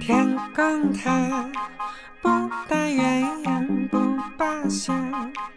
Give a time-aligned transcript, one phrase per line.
[0.00, 1.50] 天公他
[2.20, 2.28] 不
[2.68, 3.98] 打鸳鸯不
[4.36, 4.92] 罢休。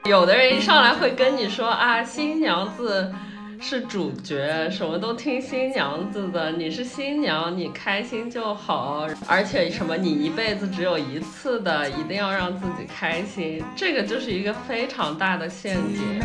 [0.06, 3.14] 有的人一上来会跟你说啊，新娘子
[3.60, 16.22] 是主角，什么都听新娘子的，你是新娘，你开心就好，而且什么你一辈子只有一次的，一定要让自己开心，这个就是一个非常大的陷阱。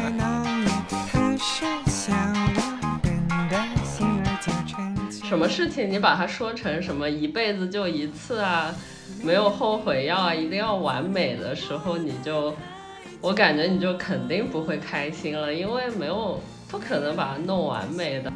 [5.30, 8.74] 什么事情你把它说成什么一辈子就一次啊，
[9.22, 12.52] 没有后悔药啊，一定要完美的时候，你就，
[13.20, 18.32] 我感觉你就肯定不会开心了，因为没有不可能把它弄完美的。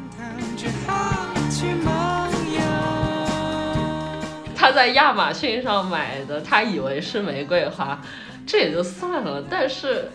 [4.55, 8.01] 他在亚马逊上买的，他以为是玫瑰花，
[8.47, 9.43] 这也就算了。
[9.49, 10.09] 但是，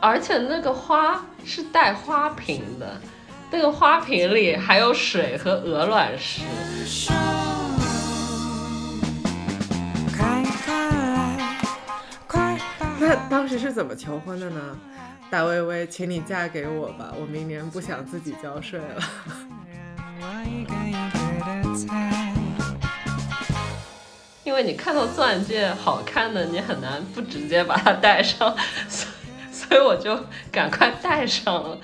[0.00, 3.00] 而且那个花是带花瓶的，
[3.50, 6.42] 那个花瓶里还有水和鹅卵石。
[12.98, 14.60] 那当时是怎么求婚的呢？
[15.30, 19.02] 大薇薇，请你嫁给我吧，我明年不想自己交税了。
[24.42, 28.56] 因为你看到钻戒好看的，你很难不直接把它戴上，
[28.88, 30.18] 所以所以我就
[30.50, 31.78] 赶快戴上了。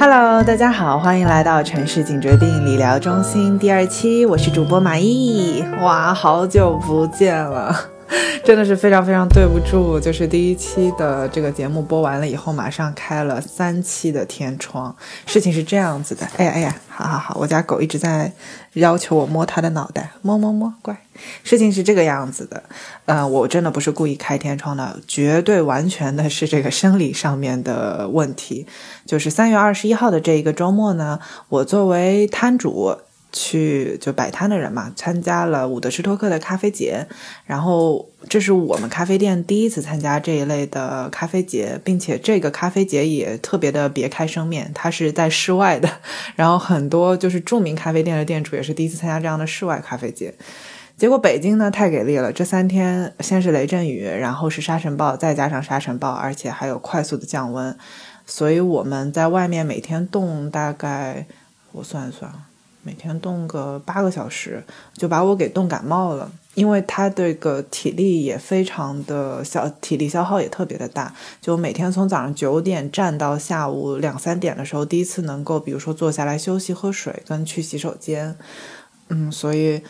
[0.00, 5.62] Hello，大家好，欢迎来到城市颈椎病理疗中心第二期，我是主播马毅。
[5.80, 7.74] 哇，好久不见了，
[8.44, 14.94] 真的是非常非常对不住，就是第一期的这个节目播完了以后，马上开了三期的天窗。
[15.26, 18.32] 事情是这样子的，哎呀哎呀，好好好，我家狗一直在
[18.74, 20.96] 要求我摸它的脑袋，摸摸摸，乖。
[21.42, 22.62] 事情是这个样子的，
[23.04, 28.66] 呃，我真的不是故意开天窗的，绝对完全的是这个生理上面的问题。
[29.04, 32.96] 就是三月二十一号的这一个周末呢，我作为摊主
[33.32, 37.06] 去就摆摊的人嘛，参加了伍德施托克的咖啡节，
[37.44, 45.88] 然后这是我们咖啡店第一次参加这一类的咖啡节，并且这个咖啡节也特别的别开生面，它是在室外的，
[46.36, 50.34] 然后很多就是著名咖啡店的店主也是第一次参加这样的室外咖啡节。
[50.96, 57.78] 结果北京呢太给力了，这三天先是雷阵雨，然后是沙尘暴，再加上沙尘暴，而且还有快速的降温，
[58.26, 61.26] 所以我们在外面每天冻大概，
[61.70, 62.32] 我算一算，
[62.82, 64.62] 每天动个八个小时，
[64.94, 66.30] 就把我给冻感冒了。
[66.54, 78.36] 因为他这个体力也非常的消，体力消耗也特别的大，就每天从早上九点站到下午两三点的时候，第一次能够比如说坐下来休息、喝水跟去洗手间，
[79.08, 79.82] 嗯，所以。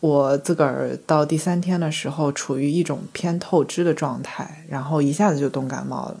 [0.00, 6.16] 我自个儿到第三天的时候，处于一种偏透支的状态，然后一下子就冻感冒了。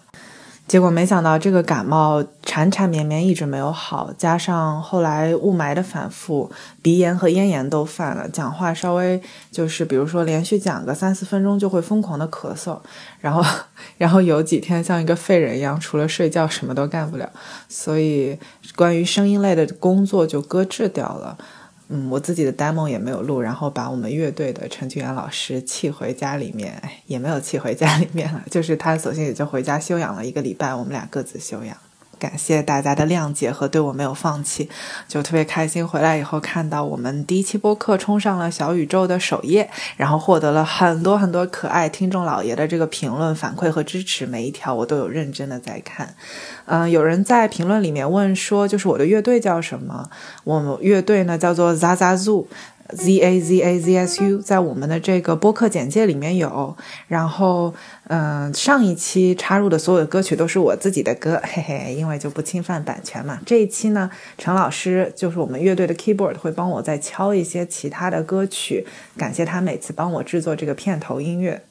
[0.68, 6.50] 结果没想到这个感冒缠缠绵绵一直没有好，加上后来雾霾的反复，
[6.82, 9.18] 鼻炎和咽炎都犯了，讲话稍微
[9.50, 12.78] 就是比如说连续讲个三四分钟就会疯狂的咳嗽，
[13.20, 13.42] 然后
[13.96, 17.28] 然后有几天像一个废人一样，除了睡觉什么都干不了，
[17.66, 18.38] 所以
[18.76, 21.38] 关于声音类的工作就搁置掉了。
[21.88, 31.76] 嗯，我自己的 demo 也没有录，然后把我们乐队的程序员老师气回家里面，也没有气回家里面了，就是他索性也就回家休养了一个礼拜，我们俩各自休养。
[32.18, 34.68] 感谢大家的谅解和对我没有放弃，
[35.06, 35.86] 就特别开心。
[35.86, 46.14] 回来以后看到我们第一期播客冲上了小宇宙的首页，然后获得了很多很多可爱听众老爷的这个评论反馈和支持，每一条我都有认真的在看。
[46.66, 50.10] 嗯，有人在评论里面问说，就是我的乐队叫什么？
[50.44, 52.46] 我们乐队呢叫做 Zazazoo。
[52.96, 56.76] Z A Z A Z S U 在我们的这个播客简介里面有，
[57.06, 57.74] 然后
[58.08, 63.38] 嗯、上一期插入的所有的歌曲都是我自己的歌， 嘿嘿，因为就不侵犯版权嘛。
[63.44, 68.86] 这一期呢，陈老师就是我们乐队的 keyboard 会帮我再敲一些其他的歌曲，
[69.16, 71.62] 感谢他每次帮我制作这个片头音乐。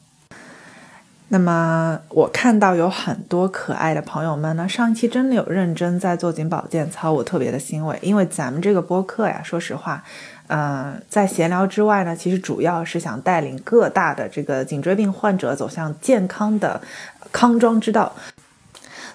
[1.30, 10.02] 那么我看到有很多可爱的朋友们呢，上一期真的有认真在做紧保健操，我特别的欣慰，因为咱们这个播客呀，说实话，
[10.48, 16.82] 嗯、在闲聊之外呢，其实主要是想带领各大的这个颈椎病患者走向健康的
[17.32, 18.16] 康庄之道。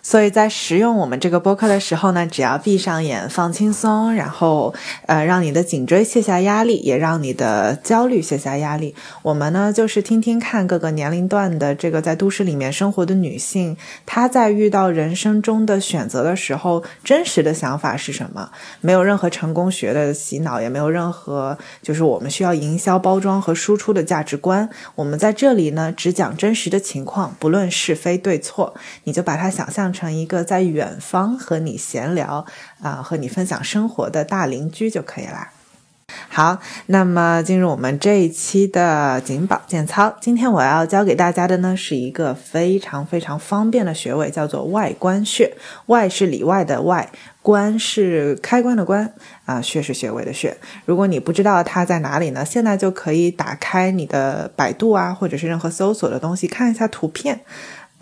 [0.05, 4.75] 所以在使用我们这个播客的时候呢，只要闭上眼，放轻松，然后
[5.07, 8.97] 呃，让你的颈椎卸下压力，也让你的焦虑卸下压力。
[9.23, 18.51] 我们呢，就是听听看各个年龄段的这个在都市里面生活的女性，她在遇到人生中的选择的时候，真实的想法是什么？
[18.81, 24.69] 没有任何成功学的洗脑，也没有任何就是我们需要营销包装和输出的价值观。
[24.97, 32.47] 我们在这里呢，只讲真实的情况，不论是非对错，你就把它想象成一个在远方和你闲聊
[32.81, 35.53] 啊、和你分享生活的大邻居就可以啦。
[36.29, 40.15] 好，那么进入我们这一期的颈保健操。
[40.21, 45.55] 今天我要教给大家的呢，是一个非常非常方便的穴位，叫做外关穴。
[45.87, 47.11] 外是里外的外，
[47.41, 49.15] 关是开关的关
[49.47, 50.55] 啊，穴是穴位的穴。
[50.85, 57.41] 如果你不知道它在哪里呢，现在就可以打开你的百度啊，或者是任何搜索的东西，看一下图片。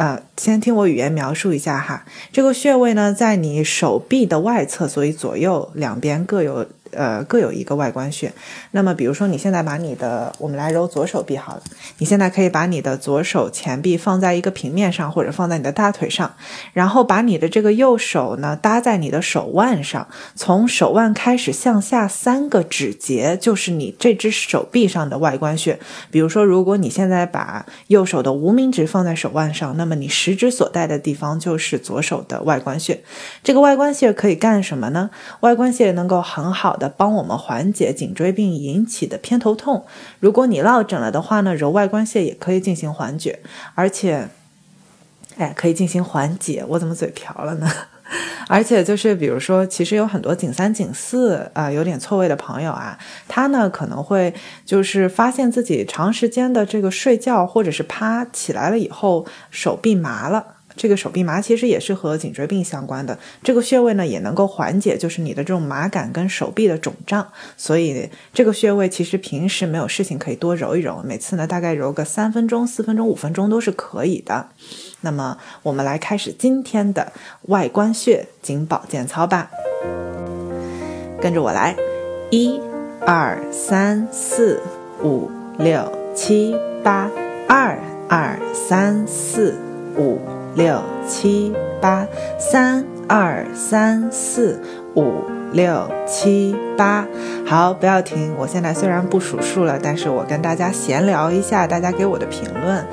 [0.01, 2.07] 呃，先听我语言描述一下哈。
[2.33, 8.33] 这个穴位呢，在你手臂的外侧，所以左右两边各有呃各有一个外关穴。
[8.73, 11.63] 那么，比如说你现在把你的，我们来揉左手臂好了。
[11.99, 16.35] 你现在可以把你的左手前臂放在一个平面上，或者放在你的大腿上，
[16.73, 25.79] 然后把你的这个右手呢搭在你的手腕上，从手腕开始向下三个指节，就是你这只手臂上的外关穴。
[26.11, 33.03] 比如说，如果你现在把右手的无名指放在手腕上，那么你食指所在的地方就是左手的外关穴。
[33.43, 35.11] 这个外关穴可以干什么呢？
[35.41, 39.87] 外关穴能够很好的帮我们缓解颈椎病引起的偏头痛。
[40.19, 43.39] 如果你落枕了的话呢，揉外关穴也可以进行缓解，
[43.77, 44.29] 而且，
[45.37, 46.65] 哎，可以进行缓解。
[46.71, 47.71] 我怎么嘴瓢了呢？
[48.49, 52.99] 而且就是比如说，其实有很多颈三、颈四啊、有点错位的朋友啊，
[53.29, 54.35] 他呢可能会
[54.67, 60.57] 就是发现自己长时间的这个睡觉或者是趴起来了以后，手臂麻了。
[60.81, 74.49] 这个手臂麻其实也是和颈椎病相关的，这个穴位呢也能够缓解就是你的这种麻感跟手臂的肿胀，所以这个穴位其实平时没有事情可以多揉一揉，每次呢大概揉个三分钟、四分钟、五分钟都是可以的。
[75.03, 77.13] 那么我们来开始今天的
[77.43, 79.51] 外关穴颈保健操吧，
[81.21, 81.77] 跟着我来，
[82.31, 82.59] 一、
[83.03, 84.59] 二、三、四、
[85.03, 87.11] 五、六、七、八，
[87.47, 87.79] 二、
[88.09, 89.55] 二、三、四、
[89.99, 90.40] 五。
[90.55, 92.07] 六七八，
[92.39, 94.61] 三二三四
[94.95, 95.13] 五
[95.53, 97.07] 六七八，
[97.47, 98.35] 好，不要停。
[98.39, 102.85] 我现在虽然不数数了，但是我跟大家闲聊一下，大家给我的评论。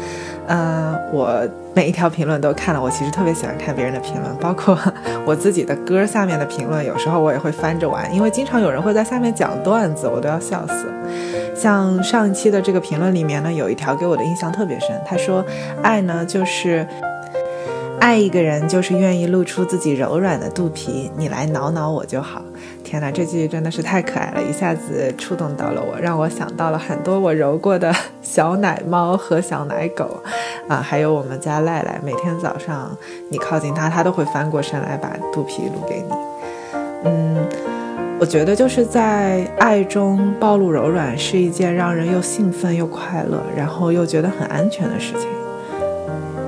[0.49, 4.77] 嗯、我每一条评论都看了，我其实特别喜欢看别人的评论，包括
[5.25, 10.87] 我自己的歌下面的评论，有时候我也会翻着玩，因为经常有人会在下面讲段子，我都要笑死。
[11.53, 15.43] 像上一期的这个评论里面呢，有一条给我的印象特别深，他说
[15.83, 16.87] ：“爱呢，就是。”
[17.99, 22.41] 爱一个人就是愿意露出自己柔软的肚皮，你来挠挠我就好。
[22.83, 30.21] 天哪，这句真的是太可爱了，一下子触动到了我，让我想到了很多我揉过的小奶猫和小奶狗，
[30.69, 32.95] 啊，还有我们家赖赖，每天早上
[33.29, 36.15] 你靠近它，它都会翻过身来把肚皮撸给你。
[37.03, 37.45] 嗯，
[38.19, 45.27] 我觉得就是在爱中暴露柔软是一件让人又兴奋又快乐，然后又觉得很安全的事情。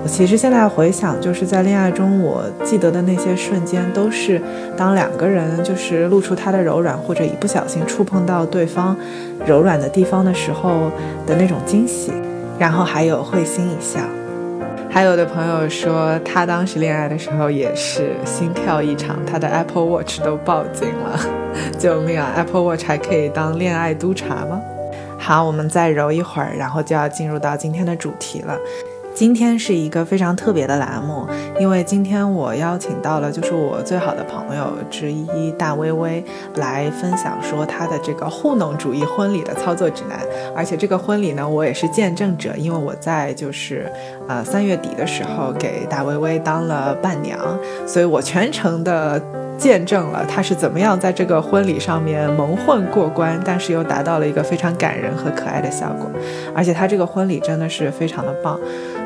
[0.02, 4.42] 我其实现在回想，就是在恋爱中，我记得的那些瞬间，都是
[4.78, 8.96] 当两个人就是露出他的柔软，或者一不小心触碰到对方
[9.46, 10.90] 柔软的地方的时候
[11.28, 12.14] 的那种惊喜，
[12.58, 14.00] 然后还有会心一笑。
[14.90, 21.20] 还有的朋友说，他当时恋爱的时候也是心跳异常，他的 Apple Watch 都报警了，
[21.78, 24.60] 救命啊！Apple Watch 还可以当恋爱督察吗？
[25.20, 28.58] 好，我们再揉一会儿，然后就要进入到今天的主题了。
[29.20, 31.28] 今天是一个非常特别的栏目，
[31.60, 36.24] 因为今天我邀请到了就是我最好的朋友之一大微微
[36.56, 40.18] 来分享说她的这个糊弄主义婚礼的操作指南，
[40.56, 43.92] 而且这个婚礼呢我也是见证者，因为我在就是
[44.30, 47.38] 呃三月底的时候给大微微当了伴娘，
[47.86, 49.22] 所以我全程的。
[49.60, 56.10] 见证了她是怎么样在这个婚礼上面蒙混过关，但是又达到了一个非常感人和可爱的效果。
[56.56, 58.58] 而且她这个婚礼真的是非常的棒。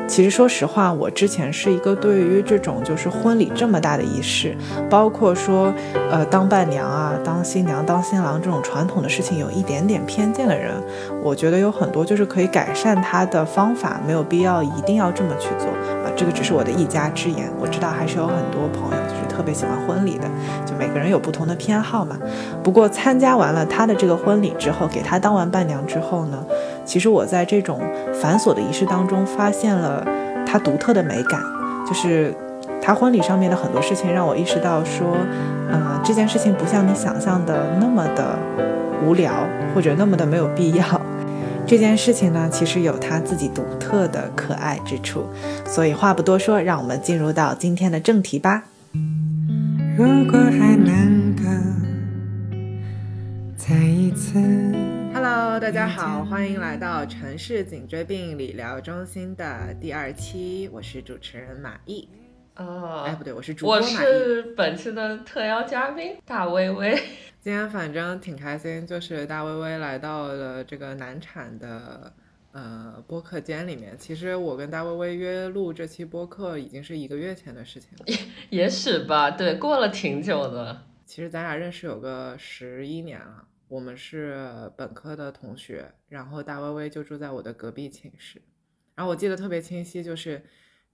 [0.06, 4.56] 其实说实话，我之前是一个对于这种就是婚礼这么大的仪式，
[4.88, 5.72] 包括说
[6.10, 10.72] 呃当伴娘啊、当新娘、当新郎这种传统的事情有一点点偏见的人。
[11.22, 15.68] 我觉得有很多就是可以改善它的方法，没有必要一定要这么去做
[16.04, 16.12] 啊。
[16.14, 20.28] 这个只是我的一家之言，我知道还是有很多朋友就是特别喜欢婚礼的。
[20.66, 22.16] 就每个人有不同的偏好嘛。
[22.62, 26.44] 不过参加完了他的这个婚礼之后，给他当完伴娘之后呢，
[26.84, 27.80] 其实我在这种
[28.20, 30.06] 繁琐的仪式当中发现了
[30.46, 31.40] 他独特的美感，
[31.86, 32.34] 就是
[32.80, 35.16] 他婚礼上面的很多事情让我意识到说，
[35.70, 38.38] 嗯、这件事情不像你想象的那么的
[39.04, 39.32] 无聊，
[39.74, 40.84] 或者那么的没有必要。
[41.66, 45.24] 这件事情呢，其实有它自己独特的可爱之处。
[45.64, 48.64] 所以话不多说，让我们进入到今天的正题吧。
[49.96, 51.44] 如果还能够
[53.56, 54.38] 再一次，
[55.14, 62.08] Hello，大家好，欢迎来到城市颈椎病理疗中心的第二期，我是主持人马毅。
[62.56, 63.80] 哦，哎，不对，我是主播我。
[63.80, 66.96] 是本期的特邀嘉宾大薇薇。
[67.40, 72.12] 今天反正挺开心，就是大薇薇来到了这个难产的
[72.50, 73.96] 呃播客间里面。
[73.96, 78.04] 其实我跟大薇薇约录这期播客已经是一个月前的事情了。
[78.50, 80.82] 也许吧，对，过了挺久的。
[81.06, 83.43] 其实咱俩认识有个十一年了，
[83.74, 88.40] 我们是本科的同学，然后大薇薇就住在我的隔壁寝室。
[88.94, 90.40] 然后我记得特别清晰，就是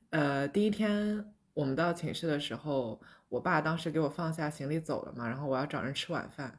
[0.08, 6.58] 呃第一天我们到寝室的时候，我爸当时给我放下行李走了嘛，然后我要找人吃晚饭，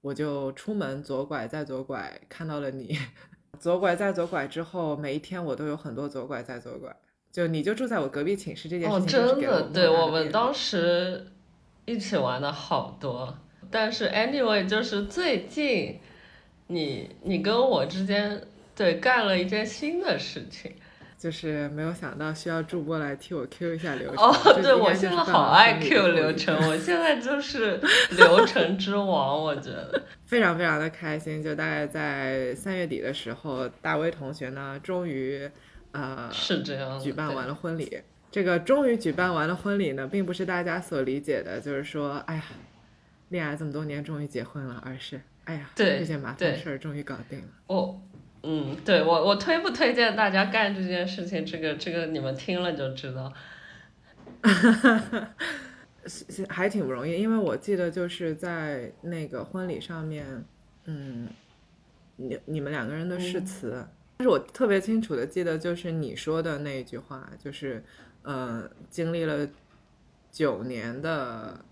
[0.00, 2.98] 我就出门左拐再左拐，看到了你，
[3.60, 6.92] 左拐再左拐之后，每一天我都有很多左拐再左拐，
[7.30, 11.28] 就你就住在我隔壁寝室这件事哦，情就是真的，对我们当时
[11.84, 13.38] 一起玩的好多，
[13.72, 15.98] 但是 anyway 就是最近
[16.68, 18.40] 你你跟我之间
[18.76, 20.70] 对干了一件新的事情。
[21.18, 24.24] 就是没有想到需要助播来替我 Q 一下流程。
[24.24, 27.80] 哦，对我现在好爱 Q 流程，我 现在就是
[28.16, 30.02] 流程之王，我觉得。
[30.26, 31.40] 非常非常的开心。
[31.40, 35.48] 就大概在三月底的时候，大威同学呢，终于
[35.92, 38.00] 呃是这样举办完了婚礼。
[38.32, 42.44] 这个终于举办完了婚礼呢，并不是大家所理解的，就是说，哎呀，
[43.32, 47.48] 恋爱这么多年终于结婚了，而是，哎呀，对这件麻对烦事儿终于搞定了。
[47.66, 48.00] 我，
[48.44, 51.44] 嗯，对我我推不推荐大家干这件事情？
[51.44, 53.32] 这个这个你们听了就知道。
[56.04, 60.44] 是是还挺不容易，因为我记得就是在那个婚礼上面，
[60.84, 61.28] 嗯，
[62.16, 63.86] 你你们两个人的誓嗯词，
[64.18, 67.82] 但是我特别清楚的记得就是你说的那一句话，就是，
[68.22, 69.48] 呃，经历了
[70.32, 71.64] 九年的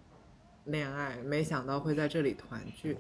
[0.71, 2.97] 恋爱，没想到会在这里团聚。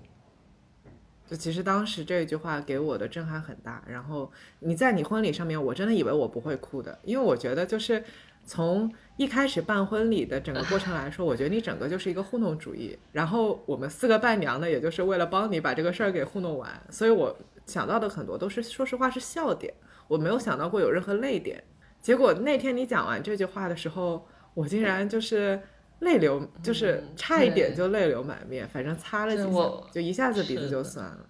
[1.26, 8.02] 就其实当时这句话给我的震撼很大，然后你在你婚礼上面，我真的以为我不会哭的，因为我觉得就是
[8.44, 12.98] 从一开始办婚礼的整个过程来说，我觉得你整个就是一个糊弄主义。
[13.12, 19.72] 然后我们四个伴娘呢，也就是为了帮你把这个事儿给糊弄完，所以我想到的很多都是说实话是笑点，
[20.08, 21.62] 我没有想到过有任何泪点。
[22.00, 25.62] 结果那天你讲完这句话的时候，我竟然就是
[26.00, 31.26] 泪流，就是差一点就泪流满面，反正擦了几下，就一下子鼻子就酸了。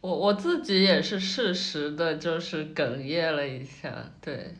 [0.00, 4.54] 我我自己也是适时的，就是哽咽了一下，对，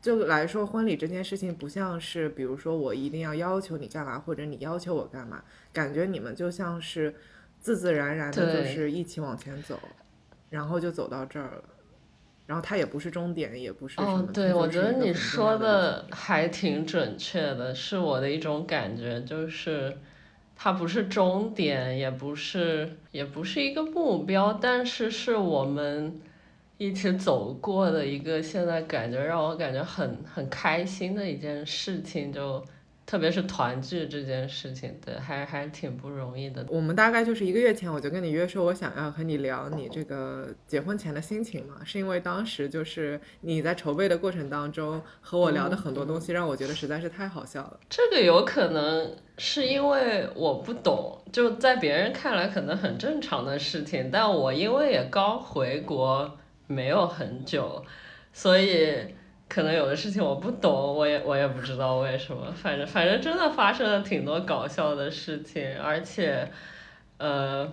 [0.00, 7.14] 就来说，婚礼这件事情不像是，比如说我一定要要求你干嘛，或者你要求我干嘛，感觉你们就像是
[7.60, 9.78] 自自然然的，就是一起往前走，
[10.48, 11.64] 然后就走到这儿了。
[12.48, 14.08] 然后它也不是终点，也不是什么。
[14.08, 19.94] 哦，对，我觉得你说的的还挺准确的，是我的一种感觉，就是
[20.56, 26.18] 它不是终点，也不是也不是一个目标，但是是我们
[26.78, 32.64] 一起走过的一个，现在感觉让我感觉很很开心的一件事情，就
[33.08, 36.66] 特别是团聚这件事情，对，还还挺不容易的。
[36.68, 47.80] 我们大概就是一个月前，我就跟你约说，我想要和你聊你这个结婚前的心情嘛，是因为当时就是你在筹备的过程当中和我聊的很多东西，让我觉得实在是太好笑了。
[47.88, 56.36] 这个有可能是因为我不懂，就在别人看来可能很正常的事情，但我因为也刚回国
[56.66, 57.82] 没有很久，
[58.34, 59.14] 所以
[59.48, 66.50] 可能有的事情我不懂，我也我也不知道为什么，反正反正真的发生了挺多搞笑的事情，而且，
[67.18, 67.70] 呃。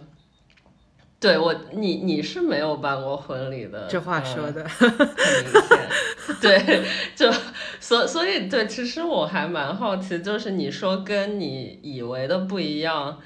[1.18, 5.90] 对我，你你是没有办过婚礼的，这话呃说的，很明显，
[6.40, 6.84] 对，
[7.16, 7.32] 就
[7.80, 13.20] 所所以对，其实我还蛮好奇，就是你说跟你以为的不一样，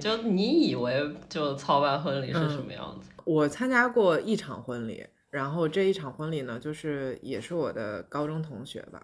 [0.00, 3.10] 就你以为就操办婚礼是什么样子？
[3.24, 9.02] 我参加过一场婚礼，然后这一场婚礼呢，就是也是我的高中同学吧。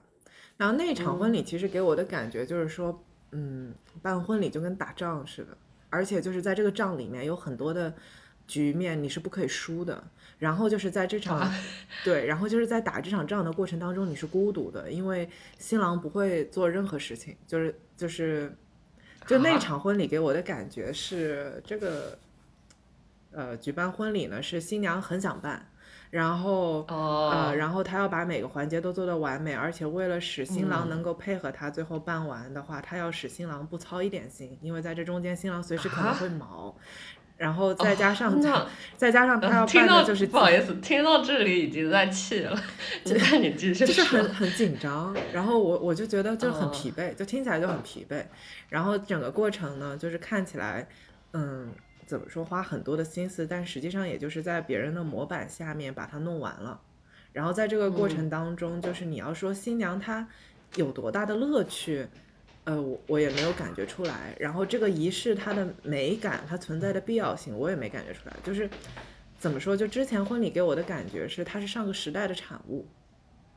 [0.58, 5.56] 然后那场婚礼其实给我的感觉就是说，嗯，办婚礼就跟打仗似的，
[5.88, 7.94] 而且就是在这个仗里面有很多的
[8.46, 10.04] 局面你是不可以输的。
[10.38, 11.50] 然后就是在这场，
[12.04, 18.54] 对，然后就是在打这场仗的过程当中你是孤独的，因为新郎不会做任何事情，就是就是，
[19.26, 22.18] 就那啊场婚礼给我的感觉是这个。
[23.30, 25.70] 呃，举办婚礼呢是新娘很想办，
[26.10, 30.90] 然后哦，呃，然后他要把每个环节都做得完美，而且为了使新郎嗯。
[30.90, 36.14] 能够配合他最后办完的话，他要使新郎不操一点心，因为在这中间新郎随时可能啊？
[36.18, 36.74] 会毛，
[37.36, 38.40] 然后再加上
[38.96, 42.58] 再加上他要办的就是不好意思，听到这里已经在气了，
[43.04, 44.34] 那你继续就是很。
[44.34, 46.70] 很紧张，然后我我就觉得就很哦。
[46.72, 48.24] 疲惫，就听起来就很疲惫。
[48.70, 50.88] 然后整个过程呢，就是看起来，
[51.32, 51.70] 嗯，
[52.08, 56.80] 怎么说，花很多的心思，但实际上也就是在别人的模板下面把它弄完了。
[57.34, 60.26] 然后在这个过程当中，就是你要说新娘她
[60.76, 62.08] 有多大的乐趣，
[62.64, 64.34] 呃，我我也没有感觉出来。
[64.40, 68.34] 然后这个仪式它的美感，它存在的必要性，我也没感觉出来。
[68.42, 68.68] 就是
[69.38, 72.86] 怎么说，就之前婚礼给我的感觉是它是上个时代的产物，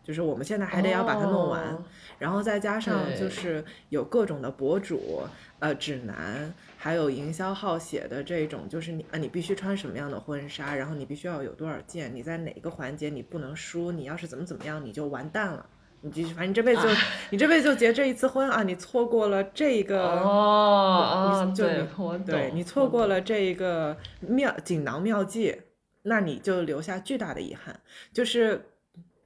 [0.03, 1.74] 就是我们现在还得要把它弄完。
[1.74, 1.84] 哦
[2.20, 5.24] 然后再加上就是有各种的博主、
[5.58, 15.63] 呃指南，还有营销号写的这种，就是你啊你必须穿什么样的婚纱，然后你必须要有多少件，你在哪个环节你不能输，你要是怎么怎么样你就完蛋了。
[16.03, 16.89] 你继续，反正你这辈子就、
[17.29, 18.63] 你这辈子就结这一次婚啊！
[18.63, 21.85] 你错过了这个哦哦，你就对。
[22.25, 25.61] 对你错过了这一个妙锦囊妙计，
[26.01, 27.79] 那你就留下巨大的遗憾。
[28.11, 28.65] 就是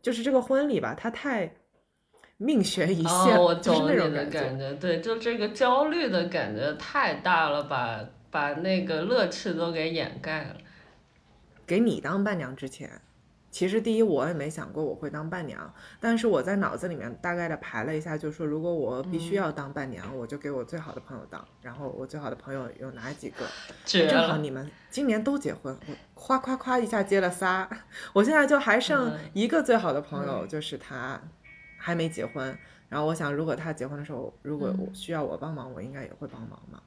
[0.01, 1.55] 就是这个婚礼吧，它太
[2.37, 4.41] 命悬一线，哦，我就是那种感觉。
[4.41, 7.99] 感觉，对，就这个焦虑的感觉太大了，把
[8.29, 10.57] 把那个乐趣都给掩盖了。
[11.65, 13.01] 给你当伴娘之前，
[13.49, 21.43] 其实第一我也没想过我会当伴娘，但是我在脑子里面大概的排了一下，就是说如果我必嗯须要当伴娘，我就给我最好的朋友当。
[21.61, 23.45] 然后我最好的朋友有哪几个？
[23.85, 27.67] 正好你们今年都结婚，我夸夸夸一下接了仨，
[28.13, 31.19] 我现在就还剩嗯一个最好的朋友，就是他
[31.77, 32.57] 还没结婚。
[32.87, 36.81] 然后我想，如果他结婚的时候，如果我需要我帮忙，我应该也会帮忙嘛。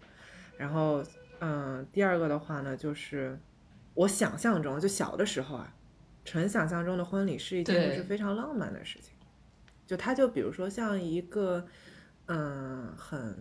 [0.57, 1.04] 然后，
[1.40, 3.38] 嗯，第二个的话呢，就是
[3.95, 5.75] 我想象中，就小的时候啊，
[6.25, 9.12] 纯想象中的婚礼是一件就是非常浪漫的事情。
[9.87, 11.66] 就他就比如说像一个，
[12.26, 13.37] 嗯，很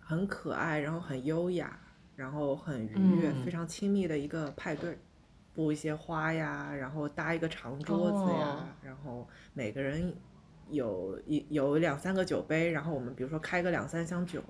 [0.00, 1.78] 很可爱，然后很优雅，
[2.16, 4.98] 然后很愉悦，嗯非常亲密的一个派对，
[5.54, 10.12] 布一些花呀，然后搭一个长桌子呀，哦然后每个人
[10.70, 14.42] 有一有两三个酒杯，然后我们比如说开个两三箱酒，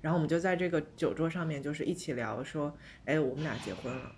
[0.00, 4.12] 然后我们就在这个酒桌上面就是一起聊说，哎，我们俩结婚了。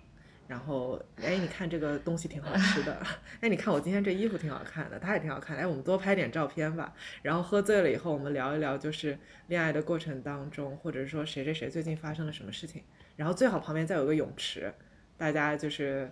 [0.47, 3.01] 然后，哎，你看这个东西挺好吃的，
[3.39, 6.93] 哎，你看我今天这衣服挺好看的，它也挺好看的，哎，我们多拍点照片吧。
[7.21, 12.83] 然后喝醉了以后，我们聊一聊，就是恋爱的过程当中，或者说谁谁谁最近发生了什么事情。
[13.15, 14.73] 然后最好旁边再有个泳池，
[15.15, 16.11] 大家就是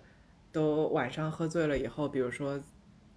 [0.54, 2.58] 都晚上喝醉了以后，比如说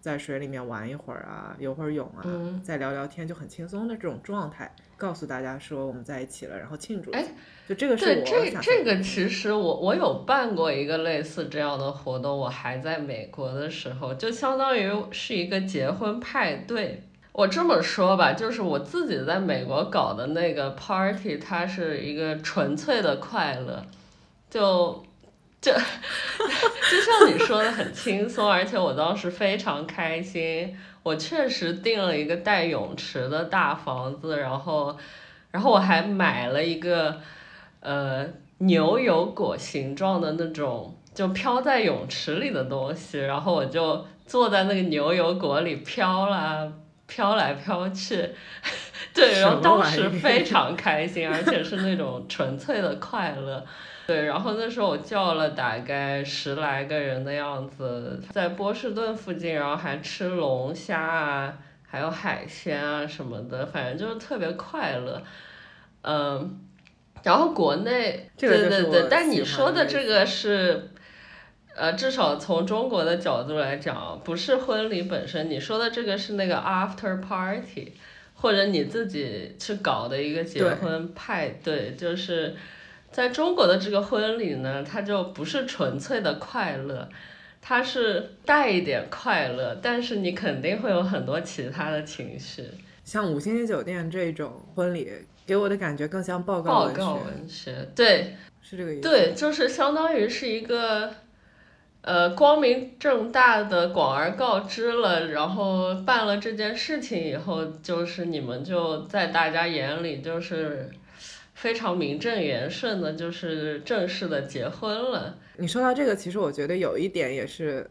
[0.03, 7.29] 在水里面玩一会儿啊，游会儿泳啊，嗯再聊聊天，就很轻松的这种状态，告诉大家说我们在一起了，然后庆祝一哎下。
[7.69, 17.05] 就这个是对，我这想这个其实我我有办过一个类似这样的活动，我还在美国的时候，就相当于是一个结婚派对。
[17.31, 23.87] 我这么说吧，就是我自己在美国搞的那个 party，它是一个纯粹的快乐，
[24.51, 25.03] 就
[25.63, 30.79] 就 就像你说的很轻松，而且我当时非常开心。
[31.03, 34.95] 我确实订了一个带泳池的大房子，然后
[35.51, 37.19] 然后我还买了一个。
[37.85, 38.25] 呃
[38.59, 46.73] 牛油果形状的那种，就飘在泳池里的东西，然后我就坐在那个牛油果里飘啦，
[47.09, 48.31] 飘来飘去，
[49.13, 53.67] 对，然后当时 非常开心，而且是那种纯粹的快乐。
[54.13, 65.23] 对，然后那时候我叫了大概十来个人的样子，在波士顿附近，然后还吃龙虾啊，还有海鲜啊什么的，反正就是特别快乐。
[66.03, 66.61] 嗯，
[67.23, 70.91] 然后国内，对对对，但你说的这个是，
[71.75, 77.95] 呃，至少从中国的角度来讲，不是婚礼本身，你说的这个是那个 after party，
[78.35, 82.55] 或者你自己去搞的一个结婚派对，就是
[83.13, 87.09] 在中国的这个婚礼呢，它就不是纯粹的快乐。
[87.65, 92.65] 它是带一点快乐，但是你肯定会有很多其他的情绪。
[93.05, 95.09] 像五星级酒店这种婚礼，
[95.47, 99.03] 给我的感觉更像报告文学，报告文学，对，是这个意思。
[99.03, 101.09] 对，就是相当于是一个，
[102.01, 110.91] 呃，光明正大的广而告之了，然后办了这件事情以后，就是你们就在大家眼里就是
[111.63, 115.39] 非常名正言顺的，就是正式的结婚了。
[115.57, 117.89] 你说到这个，其实我觉得有一点也是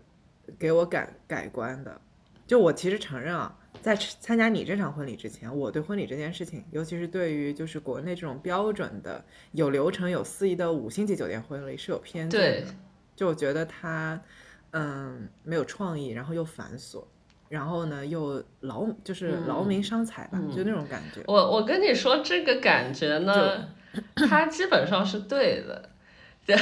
[0.59, 2.01] 给我改改观的。
[2.45, 12.67] 就我其实承认啊，在参加你这场婚礼之前，我对婚礼这件事情，尤其是对于就是国内这种标准的有流程、有司仪的五星级酒店婚礼是有偏见对的。
[13.15, 14.21] 就我觉得它，
[14.71, 17.05] 嗯没有创意，然后又繁琐，
[17.51, 21.21] 然后呢又劳就是嗯劳民伤财吧，就那种感觉。
[21.27, 23.67] 我我跟你说这个感觉呢，
[24.15, 25.89] 它基本上是对的，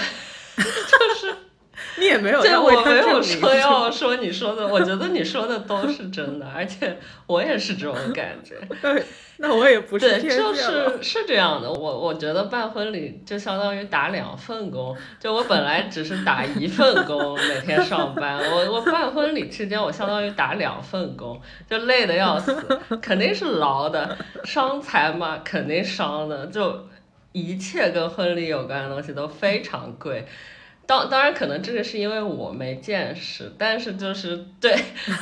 [1.97, 8.55] 你也没有对我没有说要说你说的，我觉得你说的都是真的，而且我也是这种感觉。
[8.81, 9.03] 对，
[9.37, 11.71] 那我也不是对，就是是这样的。
[11.71, 18.37] 我我觉得办婚礼就相当于打两份工，就我本来只是打一份工，每天上班。
[18.37, 21.39] 我我办婚礼期间，我相当于打两份工，
[21.69, 22.55] 就累得要死，
[23.01, 26.47] 肯定是劳的，伤财嘛，肯定伤的。
[26.47, 26.87] 就
[27.31, 30.25] 一切跟婚礼有关的东西都非常贵。
[30.89, 34.75] 当当然，可能这个是因为我没见识，但是就是对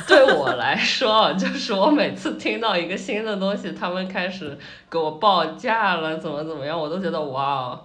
[0.06, 4.56] 对我来说啊，就是我每次听到一个新的东西，他们开始
[4.90, 7.84] 给我报价了，怎么怎么样，我都觉得哇哦，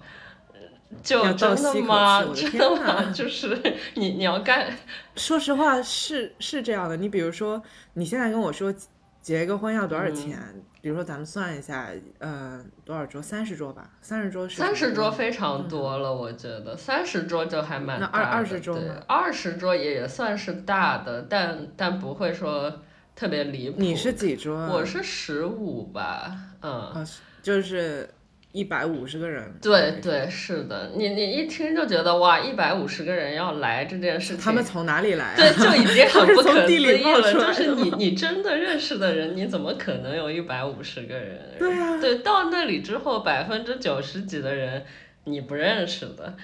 [1.02, 2.24] 就真的吗？
[2.24, 3.12] 的真的吗？
[3.12, 3.54] 就是
[3.96, 4.74] 你你要干，
[5.14, 8.74] 说实话是是这样的，你比如说你现在跟我说
[9.20, 10.38] 结个婚要多少钱，
[10.84, 13.22] 比如说咱们算一下，呃，多少桌？
[13.22, 18.12] 三十桌吧，三十桌是三十桌非嗯常多了，我觉得三十桌就还蛮大的。
[18.12, 22.70] 那二二十桌呢二十桌也也算是大的，但但不会说
[23.16, 23.76] 特别离谱。
[23.78, 24.68] 你是几桌啊？
[24.70, 26.70] 我是十五吧，嗯。
[26.70, 27.06] 啊，
[27.42, 28.06] 就是
[28.54, 29.52] 一百五十个人。
[29.60, 35.34] 对对，是的，你你一听就觉得哇，一百五十个人要来这件事情，他们从哪里来、啊？
[35.36, 37.32] 对就已经 很不可思议了。
[37.32, 41.36] 就是你 你真的认识的人，你怎么可能有一百五十个人？
[41.58, 44.84] 对啊对，到那里之后，百分之九十几的人
[45.24, 46.34] 你不认识的。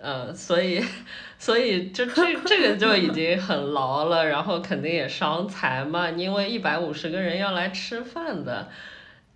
[0.00, 0.82] 呃，所以，
[1.38, 8.68] 所以就这这个就已经很牢了，然后肯定也伤财嘛，因为一百五十个人要来吃饭的，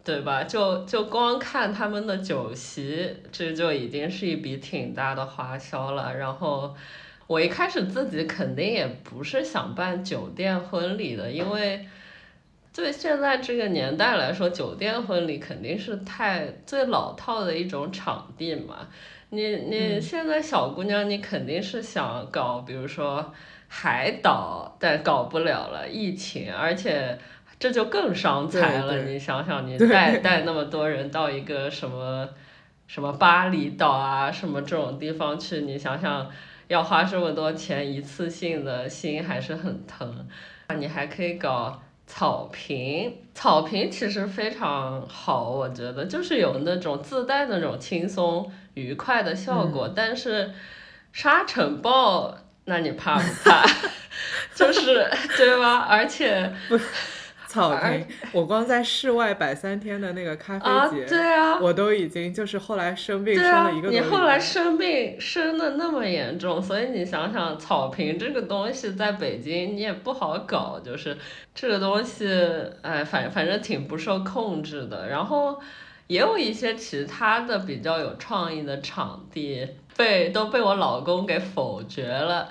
[0.05, 0.43] 对吧？
[0.45, 6.12] 就就光看他们的酒席，这就已经是一笔挺大的花销了。
[6.17, 6.75] 然后
[7.29, 11.87] 我一开始自己肯定也不是想办酒店婚礼的，因为
[12.75, 18.88] 对现在这个年代来说，酒店婚礼肯定是太最老套的一种场地嘛。
[19.31, 23.33] 你你现在小姑娘，你肯定是想搞，比如说
[23.69, 27.19] 海岛，但搞不了了，疫情，而且
[27.62, 29.05] 这就更伤财了。
[29.05, 32.29] 你想想，你带带那么多人到一个什么
[32.88, 36.29] 什么巴厘岛啊，什么这种地方去，你想想
[36.66, 40.27] 要花这么多钱，一次性的心还是很疼。
[40.77, 50.51] 你还可以搞草坪，草坪其实非常好，我觉得就是有那种自带那种轻松愉快的效果，嗯但是
[51.12, 53.64] 沙尘暴，那你怕不怕？
[54.53, 55.77] 就是对吧？
[55.79, 56.53] 而且
[57.53, 71.15] 草坪， 我光在室外摆三天的那个咖啊，啡节，对啊，我都已经就是后来生病对啊生了一个，多你后来生病生的那么严重，所以你想想，草坪这个东西在北京你也不好搞，就是
[71.55, 72.27] 这个东西，
[72.81, 75.09] 哎，反反正挺不受控制的。
[75.11, 75.61] 然后
[76.07, 82.49] 也有一些其他的比较有创意的场地被都被我老公给否决了。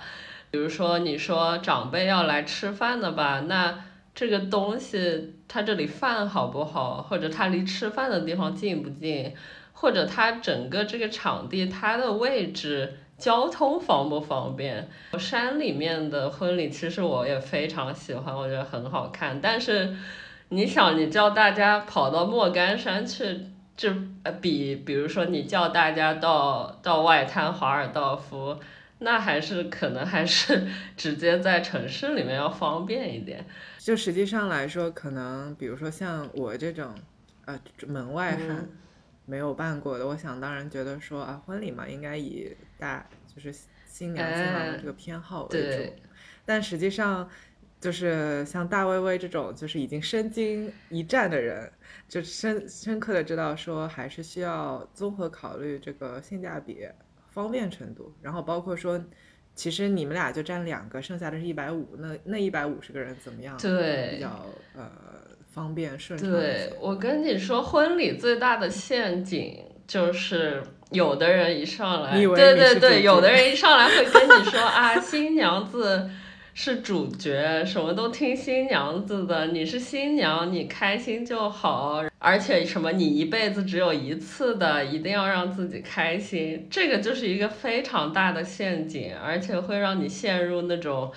[0.52, 3.74] 比如说，你说长辈要来吃饭的吧，那
[4.14, 9.34] 这个东西它这里饭好不好，或者它离吃饭的地方近不近，
[9.74, 12.98] 或者它整个这个场地它的位置。
[13.18, 14.90] 交通方不方便？
[15.20, 19.40] 山里面的婚礼其实我也非常喜欢，我觉得很好看。
[19.40, 19.96] 但是
[20.50, 23.42] 你想，你叫大家跑到莫干山去，
[23.78, 23.94] 这
[24.42, 28.58] 比比如说你叫大家到到外滩华尔道夫，
[29.02, 33.46] 那还是可能还是 直接在城市里面要方便一点。
[33.78, 36.96] 就实际上来说，可能比如说像我这种，
[37.46, 38.70] 呃，门外汉、嗯
[39.26, 43.54] 没有办过的，我想当然觉得说啊，婚礼嘛，应该以大就是
[43.86, 45.94] 新娘新郎的这个偏好为主，
[46.46, 47.30] 但实际上。
[47.80, 51.68] 就是像大薇薇这种，就是已经身经一战的人，
[52.08, 56.88] 就深深刻的知道说，还是需要综合考虑这个性价比、
[57.32, 59.04] 方便程度，然后包括说，
[59.56, 63.58] 其实你们俩就占两个，剩下的是一百五，那那一百五十个人怎么样？
[63.58, 64.92] 对比较呃
[65.52, 66.72] 方便顺畅对。
[66.80, 76.10] 我跟你说，婚礼最大的陷阱就是有的人一上来，对对对，有的人一上来会跟你说 啊，新娘子
[76.54, 91.12] 是主角，什么都听新娘子的，你是新娘，你开心就好，而且什么你一辈子只有一次的，一定要让自己开心，这个就是一个非常大的陷阱，而且会让你陷入那种。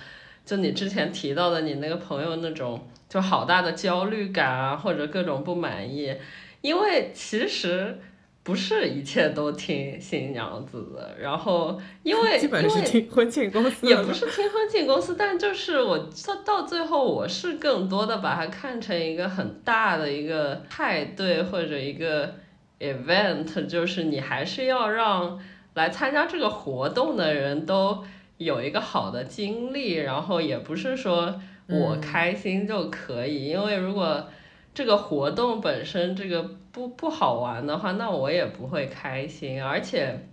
[0.45, 6.15] 就你之前提到的，你那个朋友那种就好大的焦虑感啊，或者各种不满意，
[6.61, 7.99] 因为其实
[8.45, 22.35] 不是一切都听新娘子的，然后因为 基本是听婚庆公司也不是听婚庆公司，但就是我到到最后，我是更多的把它看成一个很大的一个派对或者一个
[22.79, 25.39] event，就是你还是要让
[25.73, 28.03] 来参加这个活动的人都
[28.37, 31.99] 有一个好的经历，然后也不是说我嗯。
[31.99, 34.27] 开心就可以，因为如果
[34.71, 40.27] 这个活动本身这个不不好玩的话，那我也不会开心，而且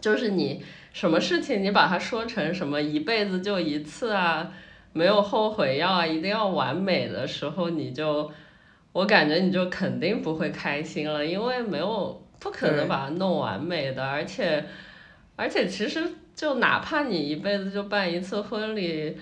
[0.00, 0.60] 就是你
[0.92, 4.52] 什么事情你把它说成什么一辈子就一次啊，
[4.92, 8.28] 没有后悔药啊，一定要完美的时候，你就
[8.90, 14.64] 我感觉你就肯定不会开心了，因为没有不可能把它弄完美的，而且
[15.36, 16.02] 而且其实
[16.34, 19.16] 就哪怕你一辈子就办一次婚礼。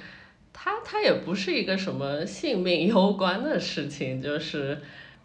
[0.56, 4.80] 它它也不是一个什么性命攸关的事情，就是，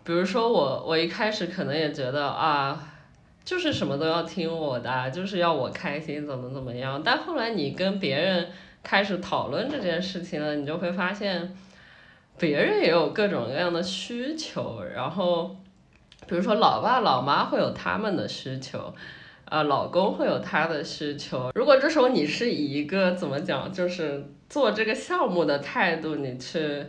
[0.09, 2.83] 比如说我我一开始可能也觉得啊，
[3.45, 8.47] 就是什么都要听我的，就是要我开心怎么怎么样，但后来你跟别人
[8.81, 11.55] 开始讨论这件事情了，你就会发现，
[12.39, 15.55] 别人也有各种各样的需求，然后，
[16.25, 18.91] 比如说老爸老妈会有他们的需求。
[19.45, 21.51] 呃，老公会有他的需求。
[21.53, 26.83] 如果这时候你是以一个怎么讲，就是做这个项目的态度，你去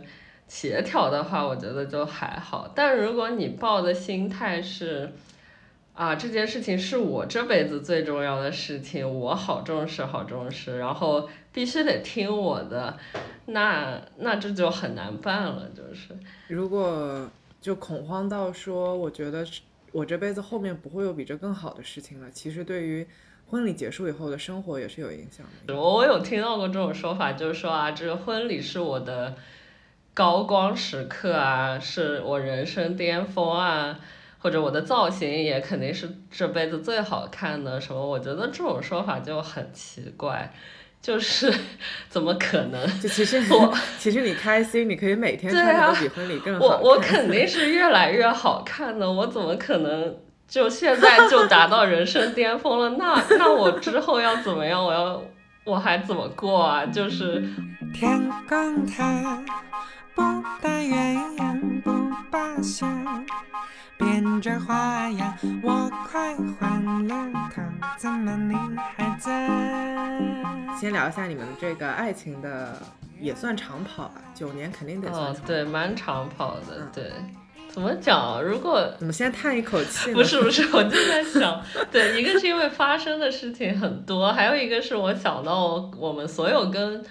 [0.51, 2.69] 协调的话，我觉得就还好。
[2.75, 5.09] 但如果你抱的心态是，
[5.93, 12.97] 啊，这件事情是我这辈子最重要的事情，我好重视，好重视，然后必须得听我的，
[13.45, 16.09] 那那这就很难办了，就是。
[16.49, 17.25] 如果
[17.61, 19.47] 就恐慌到说，我觉得
[19.93, 23.07] 我这辈子后面不会有比这更好的事情了，其实对于
[23.47, 25.73] 婚礼结束以后的生活也是有影响的。
[25.73, 29.33] 我有听到过这种说法，就是说啊，这个婚礼是我的
[30.13, 33.97] 高光时刻啊，是我人生巅峰啊，
[34.39, 38.05] 或者我的造型也肯定是这辈子最好看的什么。
[38.05, 40.51] 我觉得这种说法就很奇怪，
[41.01, 41.53] 就是
[42.09, 42.99] 怎么可能？
[42.99, 52.89] 就其实我其实你开心，你可以每天穿的比婚礼更好我我肯定是越来越好看的，我怎么可能就现在就达到人生巅峰了？
[52.97, 54.83] 那那我之后要怎么样？
[54.83, 55.23] 我要
[55.63, 56.85] 我还怎么过啊？
[56.85, 57.41] 就是
[57.93, 59.41] 天公他
[60.15, 60.21] 不
[60.61, 61.91] 打鸳鸯不
[62.29, 62.85] 罢休，
[63.97, 67.61] 变着花样，我快换了头，
[67.97, 68.55] 怎么你
[68.95, 69.49] 还在？
[70.79, 72.77] 先聊一下你们这个爱情的，
[73.19, 77.11] 也算长跑吧，九年肯定得算对，蛮长跑的嗯，对。
[77.69, 78.43] 怎么讲？
[78.43, 80.13] 如果怎么先叹一口气？
[80.13, 87.01] 不是不是，我就在想， 对，一个是因为发生的事情很多，还有一个是我想到我们所有跟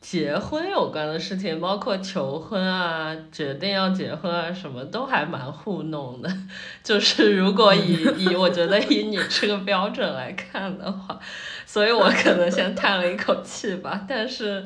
[0.00, 6.30] 结婚有关的事情，包括求婚啊、决定要结婚啊，什么都还蛮糊弄的。
[6.82, 11.18] 就是如果以 以我觉得以你这个标准来看的话，
[11.66, 14.04] 所以我可能先叹了一口气吧。
[14.08, 14.64] 但是，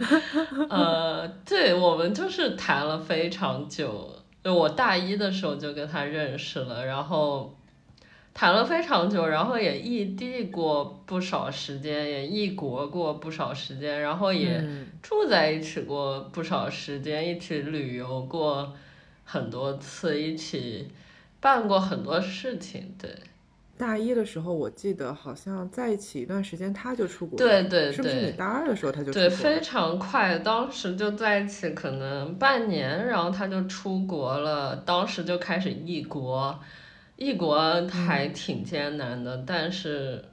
[0.69, 4.11] 呃，对我们就是谈了非常久。
[4.45, 7.57] 就我大一的时候就跟他认识了，然后
[8.35, 18.73] 谈了非常久，然后也异地过不少时间，也异国过不少时间，然后也嗯住在一起过不少时间，一起旅游过
[19.25, 20.91] 很多次，一起
[21.41, 23.11] 办过很多事情，对，
[23.77, 29.61] 大一的时候，我记得好像在一起一段时间，他就出国了，对对是不是你大二的时候他就出对，非？
[29.61, 36.59] 常快，当时就在一起可能半年，然后他就出国了，当时就开始异国，
[37.23, 40.25] 异国还挺艰难的，但是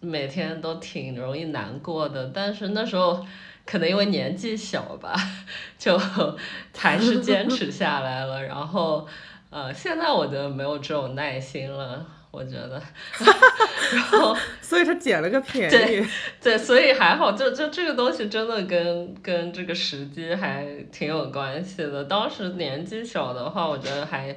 [0.00, 3.24] 每天都挺容易难过的，但是那时候
[3.64, 5.16] 可能因为年纪小吧，
[5.78, 5.98] 就
[6.76, 9.08] 还是坚持下来了，然后
[9.50, 12.82] 呃，现在我觉得没有这种耐心了，我觉得，
[13.94, 14.36] 然后。
[14.60, 16.06] 所以他捡了个便宜对宜。
[16.42, 22.04] 对，所以还好，就就这个东西真的跟跟这个时机还挺有关系的。
[22.04, 24.36] 当时年纪小的话，我觉得还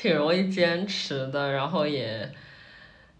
[0.00, 2.26] 挺容易坚持的，然后也，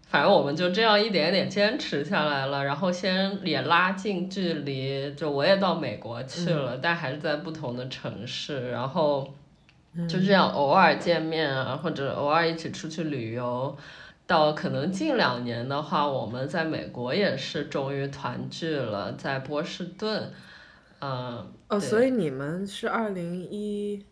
[0.07, 9.31] 反正我们就这样一点点坚持下来了，然后先也拉近距离，就我也到美国去了，但还是在不同的城市，然后
[10.09, 13.77] 就这样偶尔见面啊，或者偶尔一起出去旅游。
[14.25, 20.31] 到可能近两年的话，我们在美国也是终于团聚了，在波士顿，
[20.99, 24.03] 嗯、哦，所以你们是二零一，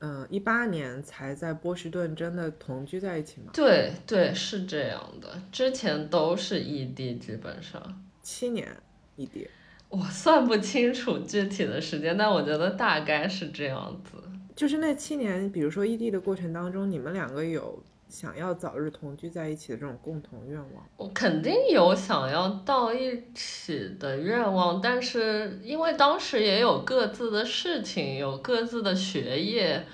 [0.00, 3.50] 嗯，一八年才在波士顿真的同居在一起吗？
[3.52, 8.76] 对对，是这样的，之前都是异地，基本上七年
[9.16, 9.46] 异地。
[9.90, 14.16] 我算不清楚具体的时间，但我觉得大概是这样子。
[14.56, 20.84] 就是那七年，比如说异地的过程当中，你们两个有想要早日同居在一起的这种共同愿望？
[20.96, 29.84] 我肯定有想要到一起的愿望，但是因为当时也有各自的事情，有各自的学业，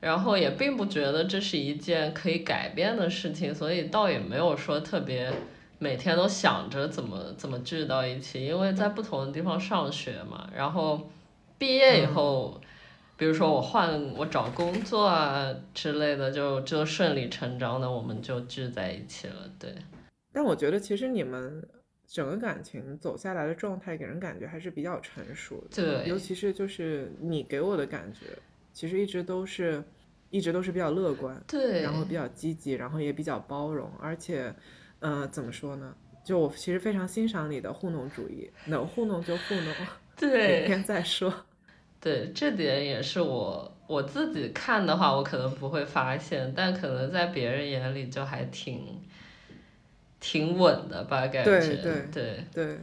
[0.00, 5.32] 然后也并不觉得这是一件可以改变的事情，所以倒也没有说特别
[5.80, 11.10] 每天都想着怎么怎么聚到一起，因为在不同的地方上学嘛，然后
[11.58, 12.60] 毕业以后。
[13.18, 19.74] 比如说我换我找工作啊之类的，就就顺理成章的我们就聚在一起了，对。
[20.32, 21.66] 但我觉得其实你们
[22.06, 25.82] 整个感情走下来的状态，给人感觉还是比较成熟的。
[25.82, 26.08] 对。
[26.08, 28.26] 尤其是就是你给我的感觉，
[28.72, 29.82] 其实一直都是，
[30.30, 31.82] 一直都是比较乐观，对。
[31.82, 34.54] 然后比较积极，然后也比较包容，而且，
[35.00, 35.92] 呃，怎么说呢？
[36.24, 39.74] 就我其实非常欣赏你的糊弄主义，能糊弄就糊弄，
[40.16, 40.60] 对。
[40.60, 41.34] 明天再说。
[42.00, 49.00] 对，这点也是我我自己看的话，我可能不会发现，但可能在别人眼里就还挺
[50.20, 51.58] 挺稳的吧，感觉。
[51.58, 52.78] 对对对对。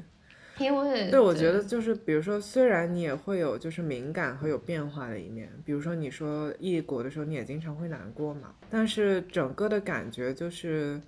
[0.58, 11.02] 因为对，我觉得就是，比如说，虽然你也会有就是敏感和有变化的一面，比如说你说异国的时候，你也经常会难过嘛，但是整个的感觉就是，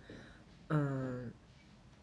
[0.70, 1.32] 嗯，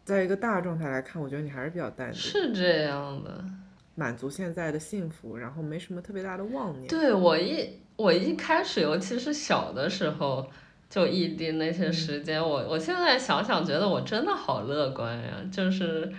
[0.03, 2.19] 在一个大状态来看，我觉得你还是比较淡定。
[2.19, 3.45] 是这样的。
[3.95, 6.87] 满足现在的幸福，然后没什么特别大的妄念。
[6.87, 10.45] 对我一我一开始，尤其是小的时候，
[10.89, 15.41] 就异地那些时间，我我现在想想，觉得我真的好乐观呀！
[15.51, 16.11] 就是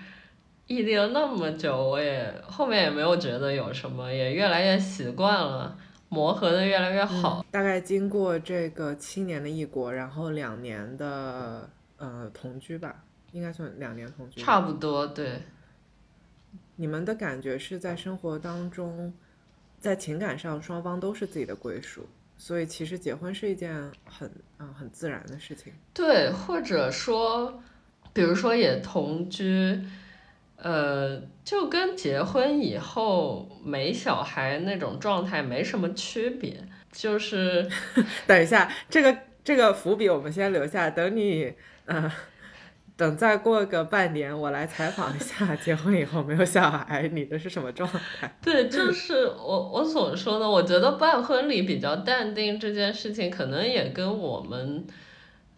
[0.66, 5.76] 异地了那么久，我也后面也没有觉得有什么，也越来越习惯了，
[6.08, 7.44] 磨合的越来越好。
[7.50, 14.40] 大概经过这个七年的异国，然后两年的呃同居吧，应该算两年同居。
[14.40, 15.42] 差不多，对。
[16.76, 19.12] 你们的感觉是在生活当中，
[19.80, 25.72] 在情感上双方都是自己的归属，所以其实结婚是一件很嗯很自然的事情。
[25.94, 27.62] 对，或者说，
[28.12, 29.82] 比如说也同居，
[30.56, 36.62] 呃，就跟结婚以后没小孩那种状态没什么区别。
[36.92, 37.68] 就是
[38.26, 41.54] 等一下，这个这个伏笔我们先留下，等你
[41.86, 42.10] 嗯。
[42.96, 48.34] 等再过个半年，我来采访一下 结婚以后没有小孩，你的是什么状态？
[48.40, 54.86] 对，就是我我所说的，我觉得办婚礼比较淡定这件事情，可能也跟我们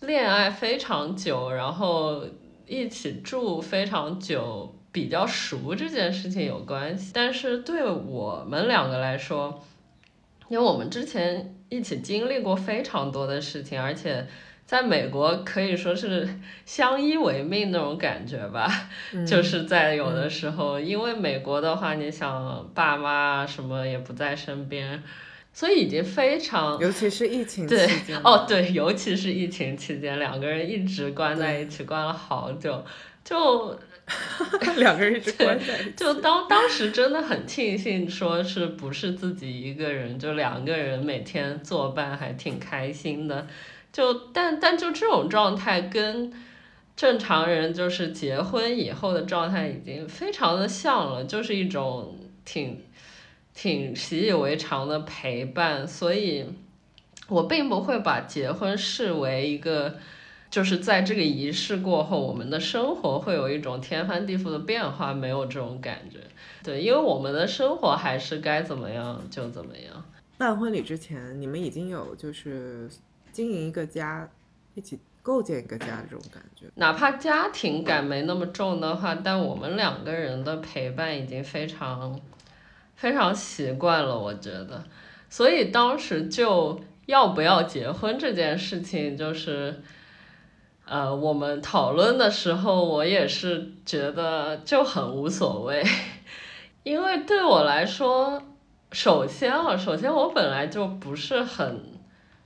[0.01, 2.25] 恋爱非常久，然后
[2.67, 7.13] 一起住非常久，比较熟这件事情有关系。
[7.15, 9.63] 但是对我们两个来说，
[10.49, 14.27] 因为我们之前一起经历过非常多的事情，而且。
[14.69, 16.29] 在美国可以说是
[16.67, 18.71] 相依为命那种感觉吧，
[19.27, 25.03] 就是在有的时候，因为美国的话，你想爸妈什么也不在身边，
[25.55, 32.85] 所以已经非常，尤其是疫情期间，哦对，尤其是疫情期间，两个人一直关在一起，关了好久，
[33.25, 33.75] 就
[34.77, 43.47] 两个人一直关在一起，就当当时真的很庆幸，说是不是自己一个人，就两个人每天作伴，还挺开心的。
[43.93, 46.33] 就但但就这种状态跟
[46.95, 52.83] 正常人就是结婚以后的状态已经非常的像了，就是一种挺
[53.55, 56.45] 挺习以为常的陪伴，所以
[57.29, 59.97] 我并不会把结婚视为一个
[60.51, 66.19] 就是在这个仪式过后，我们的生活会有一种天翻地覆的变化，没有这种感觉。
[66.63, 70.05] 对，因为我们的生活还是该怎么样就怎么样。
[70.37, 72.91] 办婚礼之前，你们已经有就是。
[73.39, 74.29] 经营一个家，
[74.75, 82.21] 一起构建一个家这种感觉，哪怕家庭感没那么重的话，但我们两个人的陪伴已经非常
[82.97, 84.83] 非常习惯了，我觉得。
[85.31, 89.81] 所以当时就要不要结婚这件事情，就是
[90.85, 95.85] 呃，我们讨论的时候，我也是觉得就很无所谓，
[96.83, 98.43] 因为对我来说，
[98.91, 101.97] 首先啊，首先我本来就不是很。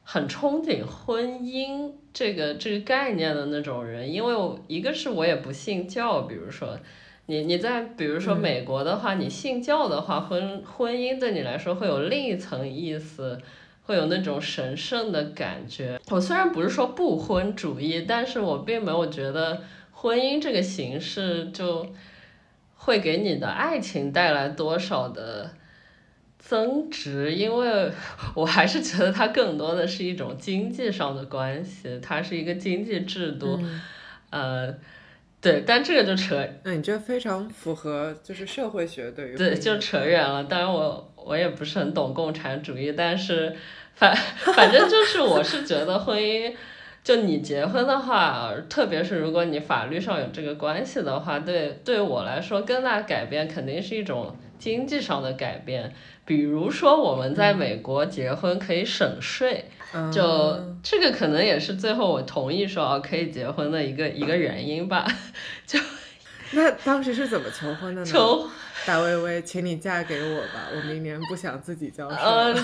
[0.04, 6.78] 很憧憬婚姻这个这个概念的那种人，因为我一个是我也不信教，比如说，
[7.26, 13.40] 你你在比如说美国的话，你信教的话，婚婚姻对你来说会有另一层意思，
[13.84, 15.98] 会有那种神圣的感觉。
[16.10, 19.62] 我虽然不是说不婚主义，但是我并没有觉得
[19.92, 21.86] 婚姻这个形式就
[22.74, 25.52] 会给你的爱情带来多少的。
[26.42, 27.90] 增值，因为
[28.34, 33.58] 我还是觉得它更多的是一种经济上的关系，它是一个经济制度，
[34.30, 34.74] 呃，
[35.40, 40.42] 对，但这个就扯，那你这非常符合就是社会学对于对，就扯远了。
[40.42, 43.54] 当然我我也不是很懂共产主义，但是
[43.94, 44.14] 反
[44.54, 46.52] 反正就 是我是觉得婚姻
[47.04, 55.92] 就你结婚的话，特别是如果你法律上有这个关系的话，对对我来说，更大改变肯定是一种经济上的改变。
[56.32, 59.66] 比如说，我们在美国结婚可以省税，
[60.10, 65.06] 就这个可能也是最后我同意说哦可以结婚的一个一个原因吧。
[65.66, 65.78] 就
[66.52, 68.06] 那当时是怎么求婚的呢？
[68.06, 68.48] 求
[68.86, 72.62] 大薇薇，请你嫁给我吧，我明年不想自己交税。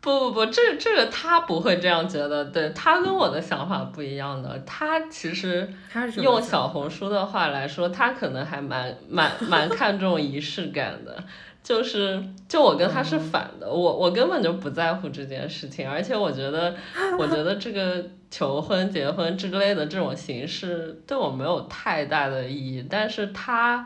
[0.00, 4.60] 不不不，这这个他不会这样觉得，对他跟我的想法不一样的。
[4.66, 5.72] 他其实
[6.16, 11.22] 用小红书的话来说，他可能还蛮蛮蛮看重仪式感的。
[11.64, 16.76] 就是就我跟他是反的，我我根本就不在乎这件事情，而且我觉得
[17.18, 22.86] 我觉得这个求婚、结婚之类的这种形式对我没有太大的意义。
[22.88, 23.84] 但是他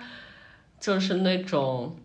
[0.78, 1.96] 就是那种。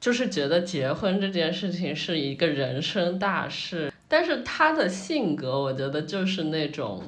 [0.00, 7.02] 就是觉得结婚这件事情是一个人生大事，但是他的性格，我觉得就是那种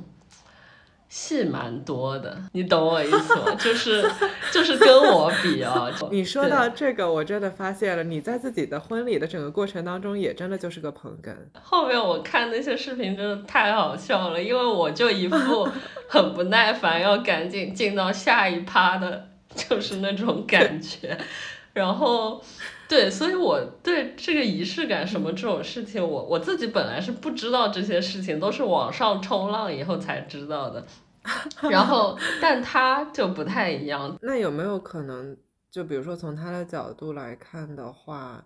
[1.11, 3.53] 戏蛮多的，你懂我意思吗？
[3.59, 4.09] 就是
[4.53, 5.91] 就是跟我比啊。
[6.11, 11.35] 你说到这个，我真的发现了，你在自己的婚礼的整个过程当中，也真的就是个捧哏。
[11.61, 15.69] 后面我看那些视频真的太好笑了，因为我就一副
[16.09, 21.19] 很不耐烦，要赶紧进到下一趴的，就是那种感觉，
[21.75, 22.41] 然后。
[22.91, 30.85] 对，所以我对这个仪式感什么这种事情，我我自己本来是不知道这些事情，都是网上冲浪以后才知道的。
[31.71, 34.19] 然后，但他就不太一样。
[34.21, 35.37] 那有没有可能，
[35.71, 38.45] 就比如说从他的角度来看的话，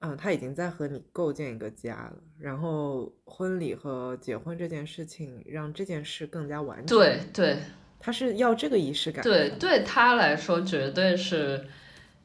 [0.00, 6.98] 嗯，他已经在和你构建一个家了，然后婚礼和结婚这件事情让这件事更加完整。
[6.98, 7.58] 对对，
[8.00, 9.22] 他是要这个仪式感。
[9.22, 11.64] 对，对他来说绝对是。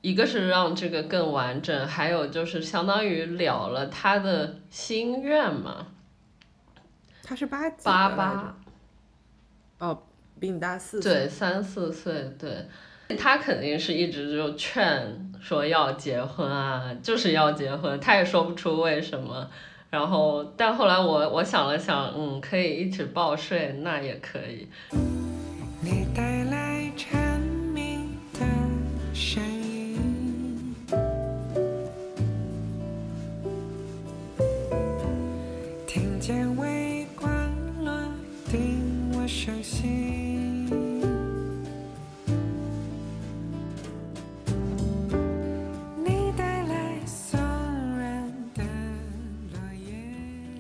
[0.01, 5.87] 一个是让这个更完整，还有就是相当于了了他的心愿嘛。
[7.23, 7.83] 他是八几？
[7.83, 8.57] 八八。
[9.79, 10.03] 哦，
[10.39, 11.13] 比你大四岁。
[11.13, 12.33] 对，三四岁。
[12.39, 12.67] 对，
[13.17, 19.49] 他肯定是一直就劝说要结婚啊，就是要结婚，他也说不出为什么。
[19.89, 24.67] 然后，但后来我我想了想，嗯，可以一起报税，那也可以。
[25.81, 26.43] 你带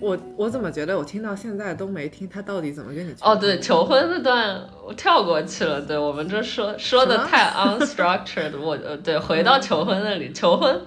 [0.09, 3.35] 我我怎么觉得我听到现在都没听他到底怎么跟你哦？
[3.35, 5.79] 对，求婚那段我跳过去了。
[5.79, 8.59] 对我们这说说的太 unstructured。
[8.59, 10.81] 我呃对，回到求婚那里，求婚。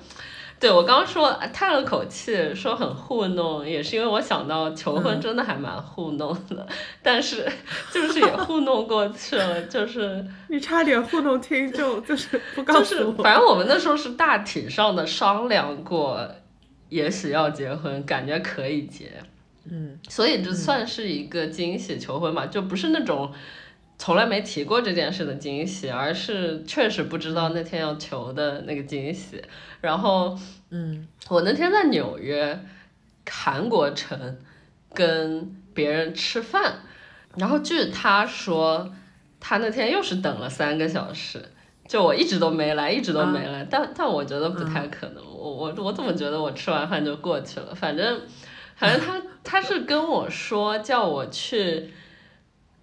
[0.59, 6.65] 对我刚说叹了口气，说很糊弄，也是因为我想到求婚真的还蛮糊弄的，
[7.03, 7.51] 但是
[7.93, 13.23] 就是也糊弄过去了，就是 你差点糊弄听众，就是不告诉我。
[13.23, 16.29] 反正我们那时候是大体上的商量过，
[16.93, 19.11] 也许要结婚，感觉可以结，
[19.65, 23.33] 嗯，所以这算是一个惊喜求婚嘛，就不是那种。
[23.99, 29.41] 从来没提过这件事的惊喜，而是确实不知道那天要求的那个惊喜。
[29.81, 30.37] 然后，
[30.71, 32.59] 嗯，我那天在纽约
[33.31, 34.39] 韩国城
[34.93, 36.81] 跟别人吃饭，
[37.37, 38.93] 然后据他说，
[39.39, 41.52] 他那天又是等了三个小时，
[41.93, 43.67] 就我一直都没来，一直都没来。
[43.69, 47.75] 但但我觉得不太可能，我我我怎么觉得我吃完饭就过去了？
[47.75, 48.23] 反正
[48.77, 51.93] 反正他他是跟我说叫我去。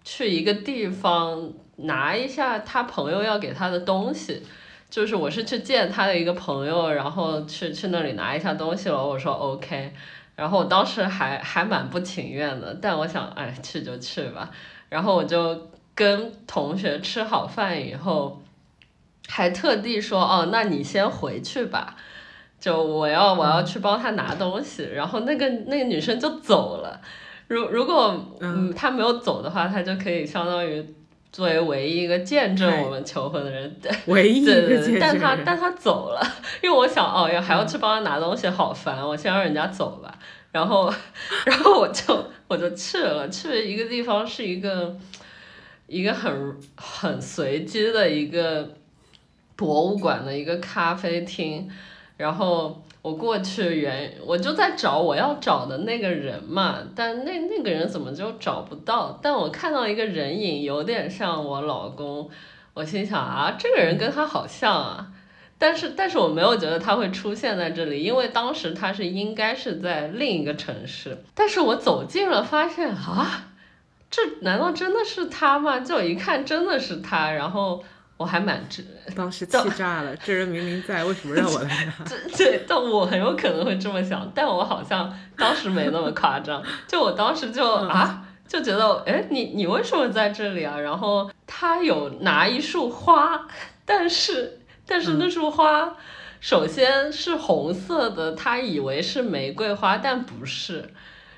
[0.02, 4.42] 去一个地方拿一下他朋友要给他的东西，
[4.90, 9.06] 就是我是去见他的一个朋友，然后去去那里拿一下东西了。
[9.06, 9.94] 我说 OK，
[10.36, 14.50] 然后我当时还还蛮不情愿的，但我想哎去就去吧。
[14.88, 18.42] 然后我就跟同学吃好饭以后，
[19.30, 21.96] 还特地说哦，那你先回去吧，
[22.60, 24.90] 就我要我要去帮他拿东西。
[24.94, 27.00] 然后那个那个女生就走了。
[27.48, 30.84] 如如果嗯他没有走的话，他就可以相当于
[31.32, 33.76] 作为唯一一个见证我们求婚的人，
[34.08, 35.00] 唯一一个见证。
[35.00, 36.22] 但他但他走了，
[36.62, 40.14] 因为我想哦要还要去帮他拿东西，好烦，我先让人家走吧。
[40.52, 40.92] 然后
[41.46, 44.96] 然后我就我就去了，去了一个地方是一个
[45.88, 48.68] 一个很很随机的一个
[49.60, 51.70] 博物馆的一个咖啡厅，
[52.16, 52.82] 然后。
[53.02, 59.18] 我过去原我就在找我要找的那个人嘛，但那那个人怎么就找不到？
[59.24, 62.30] 但我看到一个人影，有点像我老公，
[62.74, 65.08] 我心想啊，这个人跟他好像啊，
[65.58, 73.48] 但是但是我没有觉得他会出现在这里，因为当时他是应该是在另一个城市，但是我走近了发现啊，
[74.12, 75.80] 这难道真的是他吗？
[75.80, 77.82] 就一看真的是他，然后
[78.20, 78.84] 我还蛮这，
[79.16, 81.94] 当时 气炸了，这人明明在，为什么让我来拿？
[82.06, 88.26] 对对，但我很有可能会这么想，但我好像当时没那么夸张，就我当时就啊。
[88.48, 90.80] 就觉得，哎，你你为什么在这里啊？
[90.80, 93.46] 然后他有拿一束花，
[93.86, 95.96] 但是但是那束花，
[96.42, 100.92] 首先是红色的，他以为是玫瑰花，但不是，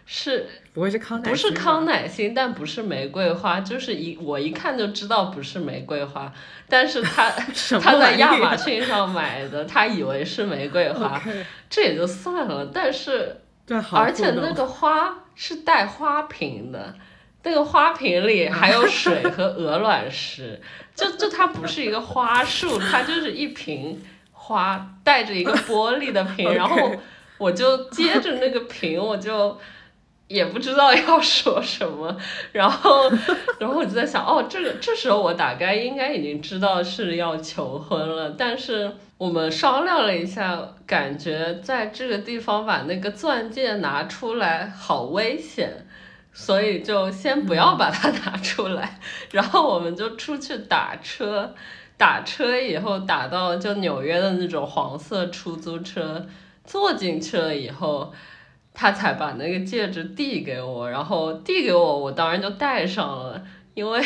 [0.06, 6.32] 是不会是康乃不是康乃馨，但不是玫瑰花，就是一我一看就知道不是玫瑰花，
[6.70, 11.22] 但是他他 在亚马逊上买的，他以为是玫瑰花，
[11.70, 13.38] 这也就算了，但是。
[13.92, 16.94] 而且那个花是带花瓶的，
[17.44, 20.60] 那个花瓶里还有水和鹅卵石，
[20.94, 24.02] 就就它不是一个花束，它就是一瓶
[24.34, 26.94] 花带着一个 玻璃的瓶，然后
[27.38, 29.58] 我就接着那个瓶，我就。
[30.32, 32.16] 也不知道要说什么，
[32.54, 33.10] 然后，
[33.60, 45.86] 然后我就在想，哦，这个这时候我大概应该已经知道是要求婚了，但是我们商量了一下，感觉在这个地方把那个钻戒拿出来好危险，
[46.32, 49.00] 所以就先不要把它拿出来，
[49.32, 51.54] 然后我们就出去打车，
[51.98, 56.26] 打车以后打到就纽约的那种黄色出租车，
[56.64, 58.14] 坐进去了以后。
[58.74, 63.44] 他才把那个戒指递给我，然后递给我，我当然就戴上了，
[63.74, 64.02] 因为，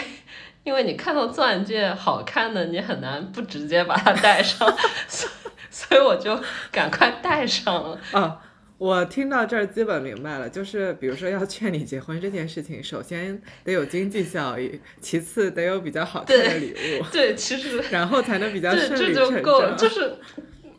[0.63, 4.67] 因为你看到钻戒好看的，你很难不直接把它戴上，
[5.07, 5.29] 所
[5.69, 6.37] 所以我就
[6.71, 7.99] 赶快戴上了。
[8.11, 8.41] 啊，
[8.77, 20.15] 我听到这儿基本明白了，就是比如说要劝你结婚这件事情，首先得有经济效益，其次得有比较好看的礼物，对，其实然后才能比较顺理成章，就是。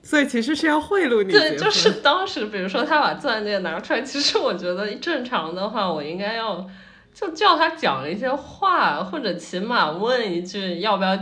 [0.07, 1.33] 所以其实是要贿赂你。
[1.33, 6.65] 对，就是当时，比如说他把钻戒拿出来， 其实我觉得正常的话，我应该要
[7.13, 11.17] 就叫他讲一些话，或者起码问一句要不要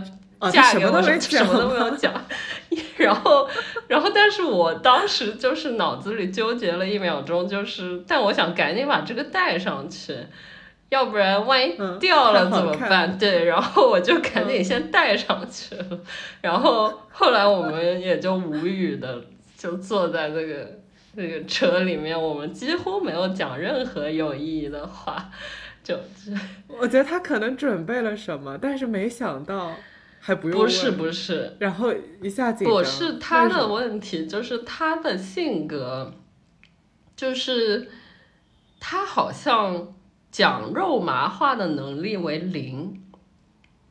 [0.52, 2.12] 嫁给我，什么都没有讲。
[2.98, 3.48] 然后，
[3.88, 10.14] 然后，但是我当时就是脑子里纠结了一秒钟，就是但我想赶紧把这个带上去。
[10.94, 13.18] 要不然万一掉了怎么办？
[13.18, 15.98] 对，然后我就赶紧先戴上去了。
[16.40, 19.20] 然后后来我们也就无语的
[19.56, 20.78] 就坐在那个
[21.14, 25.28] 那个车里面，我们几乎没有讲任何有意义的话。
[25.82, 25.98] 就
[26.68, 29.72] 我觉得他可能准备了什么，但是没想到
[30.20, 31.92] 还不用不是不是，然后
[32.22, 32.76] 一下紧张。
[32.76, 36.14] 不是他的问题，就是他的性格，
[37.16, 37.88] 就是
[38.78, 39.93] 他好像。
[40.34, 43.00] 讲肉麻话的能力为零，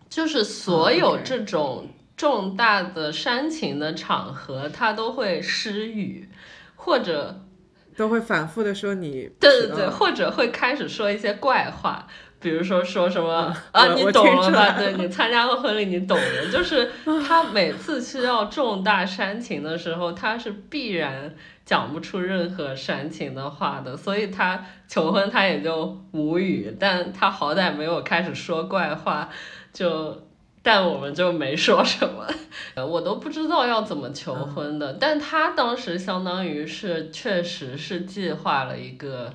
[0.10, 1.88] 就是所有这种
[2.18, 6.28] 重大的煽情的场合，他都会失语，
[6.76, 7.40] 或者
[7.96, 12.06] 都会反复的说你，对对对，或者会开始说一些怪话，
[12.44, 14.76] 比如说说什么啊，你懂了吧？
[14.78, 16.92] 对你参加过婚礼，你懂的， 就是
[17.28, 21.34] 他每次需要重大煽情的时候，他是必然。
[21.66, 29.30] 讲不出任何煽情的话的，所以他求婚他也就无语，但他好歹没有开始说怪话，
[29.72, 30.28] 就
[30.62, 32.28] 但我们就没说什么，
[32.86, 39.34] 我都不知道要怎么求婚的，但他当时相当于是确实是计划了一个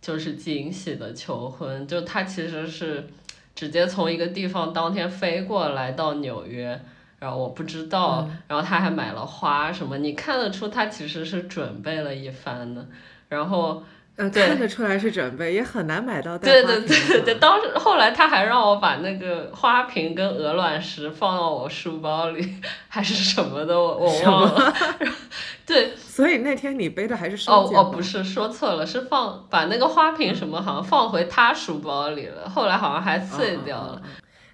[0.00, 3.08] 就是惊喜的求婚，就他其实是
[3.54, 6.80] 直接从一个地方当天飞过来到纽约。
[7.18, 12.88] 然后我不知道，然后他还买了花什么，你看得出他其实是准备了一番的，
[13.28, 13.82] 然后，
[14.20, 22.56] 嗯，看得出来是准备，也很难买到对对对对，当时后来他还让我把那个花瓶跟鹅卵石放到我书包里，
[22.88, 24.74] 还是什么的，我我忘了。
[25.64, 34.02] 对，所以那天你背的还是哦哦，不是说错了，是放把那个花瓶什么好像放回他书包里了，后来好像还碎掉了。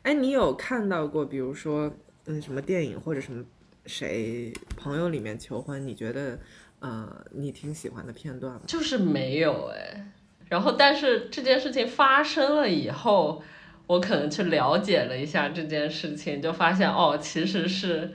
[0.03, 1.91] 哎，你有看到过，比如说？
[2.29, 3.41] 嗯，什么电影或者什么
[3.87, 6.39] 谁朋友里面求婚，你觉得
[6.81, 8.61] 呃你挺喜欢的片段吗？
[8.67, 10.13] 就是没有哎，
[10.49, 13.43] 然后但是这件事情发生了以后，
[13.87, 18.13] 我可能去了解了一下这件事情，就发现哦，其实是，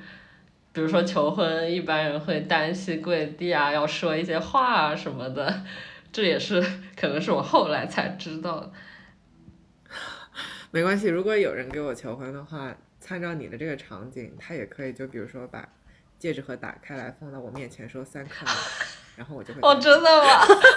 [0.73, 5.63] 比如说求婚，一般人会单膝跪地啊，要说一些话啊什么的，
[6.11, 6.61] 这也是
[6.95, 8.71] 可能是我后来才知道的。
[10.71, 12.75] 没关系，如果有人给我求婚的话。
[13.09, 15.67] 按照你的这个场景，他也可以就比如说把
[16.17, 18.51] 戒指盒打开来放到我面前，说三克拉，
[19.17, 20.27] 然后我就会哦，真的吗？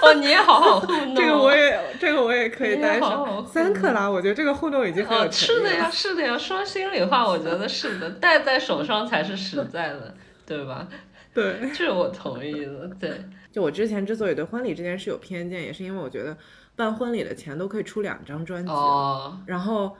[0.03, 1.14] 哦，你也好好糊弄。
[1.16, 6.37] 这个我也这个我也可以带上三克拉，我觉得这个糊弄已经很有是的呀，是的呀。
[6.37, 10.14] 说心里话，我觉得是的，戴在手上才是实在的，
[10.45, 10.89] 对吧？
[11.35, 12.89] 对，这我同意的。
[12.99, 13.22] 对，
[13.53, 16.37] 就我之前之所以对婚礼这件事有偏见，也是因为我觉得
[16.75, 19.97] 办婚礼的钱都可以出两张专辑，哦，然后，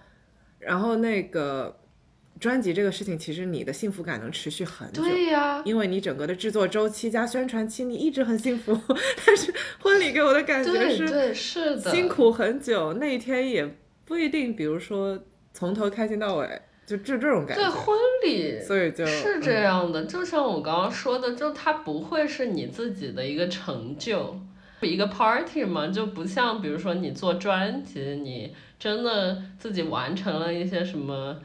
[0.59, 1.77] 然后那个
[2.45, 5.03] 专辑这个事情，其实你的幸福感能持续很久。
[5.03, 8.79] 对呀，因为你整个的制作周期加宣传期，你一直很幸福。
[9.25, 13.75] 但是婚礼给我的感觉是，对对是的，辛苦很久，那一天也
[14.05, 15.19] 不一定，比如说
[15.55, 17.63] 从头开心到尾，就就这种感觉。
[17.63, 20.05] 对婚礼，所以就是这样的。
[20.05, 24.39] 就像我刚刚说的，就它不会是你自己的一个成就，
[24.83, 31.41] 一个 party 嘛，就不像比如说你做专辑，你真的自己完成了一些什么。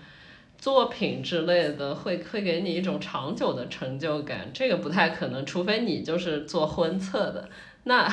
[0.59, 7.49] 作品之类的会会给你一种长久的成就感，这个不太可能，除非你就是做婚策的，
[7.85, 8.05] 那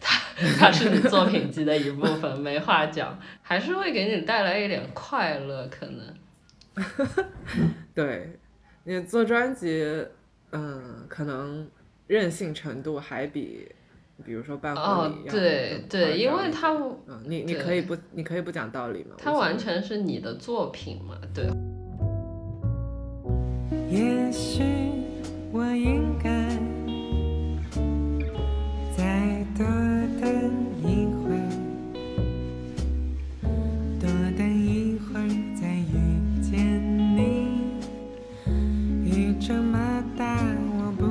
[0.00, 0.20] 它
[0.58, 6.12] 它是你作品集的一部分，没话讲，还是会给你带来一点快乐，可能。
[7.94, 8.40] 对，
[8.82, 10.04] 你做专辑，
[10.50, 11.70] 嗯，可能
[12.08, 13.68] 任性程度还比，
[14.24, 16.72] 比如说办婚礼要对对，因为他，
[17.06, 19.14] 嗯，你你可以不你可以不讲道理吗？
[19.16, 21.46] 它完全是你的作品嘛，对。
[23.94, 24.64] 也许
[25.52, 26.28] 我应该
[28.96, 29.64] 再多
[30.20, 30.26] 等
[30.82, 31.46] 一会儿，
[34.00, 36.58] 多等一会儿再遇见
[37.16, 37.70] 你。
[39.04, 40.42] 雨这么大，
[40.76, 41.06] 我不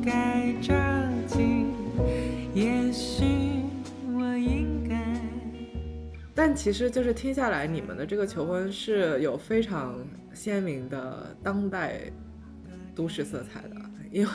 [0.00, 0.72] 该着
[1.26, 1.66] 急。
[2.54, 3.24] 也许
[4.14, 4.96] 我应该……
[6.36, 9.98] 但其实就是听下来，你们的这个求婚是有非常
[10.32, 12.02] 鲜明的当代。
[12.98, 13.76] 都市色彩的，
[14.10, 14.30] 因为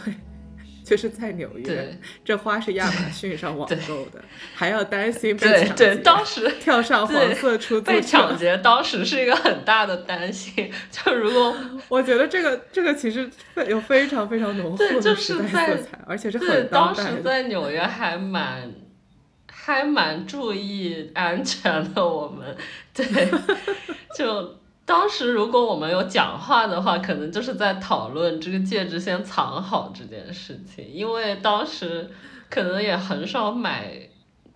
[0.85, 4.23] 就是在纽约，这花是亚马逊上网购的，
[4.55, 5.95] 还要担心被抢劫。
[5.95, 10.71] 当时跳上黄色出租车被抢劫，当时是一个很大的担心。
[10.89, 11.53] 就如果
[11.89, 13.29] 我觉得这个这个其实
[13.67, 18.71] 有非常非常浓厚的时代色彩，而且是很当时在纽约还蛮
[19.51, 22.07] 还蛮注意安全的。
[22.07, 22.55] 我们
[22.93, 23.05] 对
[24.17, 24.62] 就。
[24.85, 32.09] 当时如果我们有讲话的话，可能就是在讨论这个戒指先藏好这件事情，因为当时
[32.49, 34.09] 可能也很少买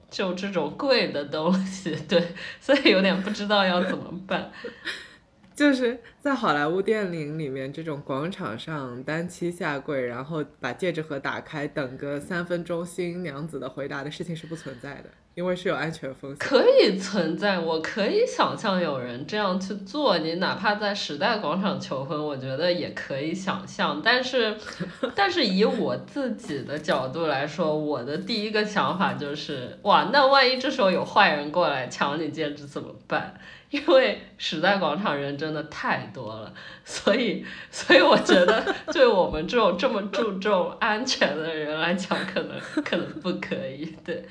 [0.10, 4.52] 就这种贵的东西，对，所以有点不知道要怎么办。
[5.56, 15.10] 就是在好莱坞电影里面，这种广场上单膝下跪，然后把戒指盒打开，等个三分钟新娘子的回答的事情是不存在的。
[15.38, 20.18] 因为是有安全风险，可以存在，我可以想象有人这样去做。
[20.18, 24.02] 你哪怕在时代广场求婚，我觉得也可以想象。
[24.04, 24.58] 但是，
[25.14, 33.40] 但是以我自己的角度来说，我的第一个想法就是，哇，那万一这时候有坏人过来抢你戒指怎么办？
[33.70, 36.52] 因为时代广场人真的太多了，
[36.84, 44.26] 所以， 所以我觉得，对我们这种这么注重安全的人来讲，可能 可能不可以，对。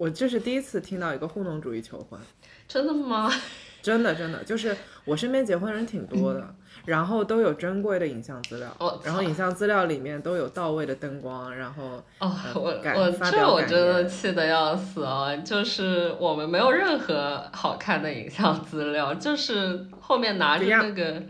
[0.00, 2.18] 我这是第一次听到一个糊弄主义求婚，
[2.66, 3.30] 真的吗？
[3.82, 4.74] 真的真的，就是
[5.04, 6.54] 我身边结婚人挺多的，
[6.86, 15.36] 然后都有珍贵的影像资料，然后影像资料里面都有到位的灯光，然后哦，我我这我真的气得要死啊！
[15.36, 21.22] 就是我们没有任何好看的影像资料，就是后面拿着那个。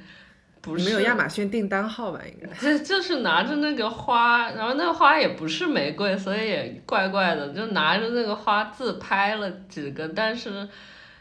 [0.63, 2.21] 不是没有亚马逊订单号吧？
[2.27, 7.49] 应该就就是拿着那个花，然后那个花也不是玫瑰，所以也怪怪的。
[7.55, 10.69] 就拿着那个花自拍了几个，但是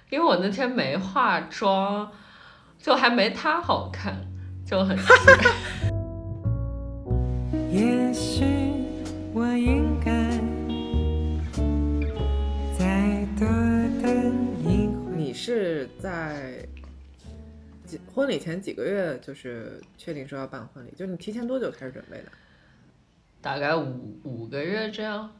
[0.10, 2.12] 因为我那天没化妆，
[2.78, 4.14] 就还没他好看，
[4.66, 4.98] 就很。
[7.72, 8.44] 也许
[9.34, 10.12] 我应该
[12.78, 13.48] 再多
[14.02, 16.68] 等一会你是在？
[18.14, 22.26] 婚礼前几个月就是确定说要办婚礼，就你提前多久开始准备的？
[23.42, 25.32] 大概五五个月这样。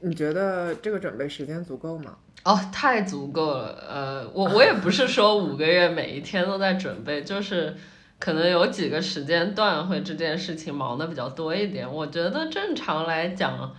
[0.00, 2.16] 你觉得这个准备时间足够吗？
[2.44, 3.84] 哦，太足够了。
[3.88, 7.74] 呃，我我也不是说五个月每一天都在准备，就是
[8.18, 11.90] 可能有几个时间段会这件事情忙的比较多一点。
[11.90, 13.74] 我觉得正常来讲，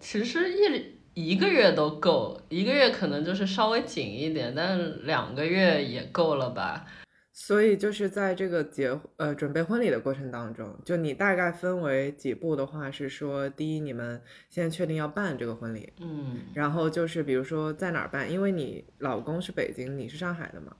[0.00, 0.95] 其实一。
[1.16, 6.84] 一个月都够，一个月可能就是稍微紧一点，但两个月也够了吧。
[7.32, 20.76] 所以就是在这个结呃准备婚礼的过程当中，就你大概分为几步的话，是说第一，你们现在确定要办这个婚礼，嗯，然后就是比如说在哪儿办，因为你老公是北京，你是上海的嘛。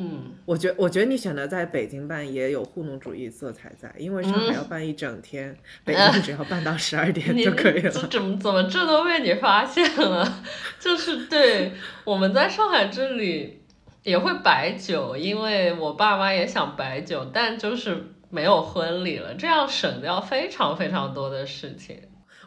[0.00, 7.90] 嗯，我觉我觉得你选择在北京办也有糊弄主义色彩在，因为上海要办一整天，北京只要办到十二点就可以了。
[7.90, 10.44] 怎么怎么这都被你发现了？
[10.78, 11.72] 就是对
[12.04, 13.60] 我们在上海这里
[14.04, 21.98] 也会摆酒，因为我爸妈也想摆酒，但就是没有婚礼了，这样省掉非常非常多的事情。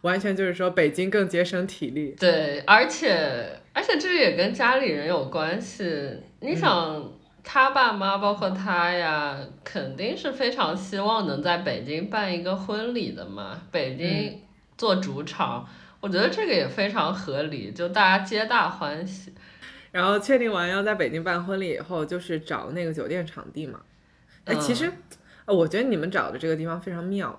[0.04, 2.16] 完全就是说北京更节省体力。
[2.18, 6.10] 对，而且而且这也跟家里人有关系。
[6.40, 14.42] 你想，他爸妈包括他呀，肯定是非常希望能在北京办一个婚礼的嘛，北京
[14.78, 15.68] 做主场，
[16.00, 19.34] 我觉得这个也非常合理，就大家皆大欢喜。
[19.92, 23.82] 然后确定完要在北京办婚礼以后，就是找那个酒店场地嘛。
[24.46, 24.92] 哎，其实，
[25.46, 27.38] 呃我觉得你们找的这个地方非常妙，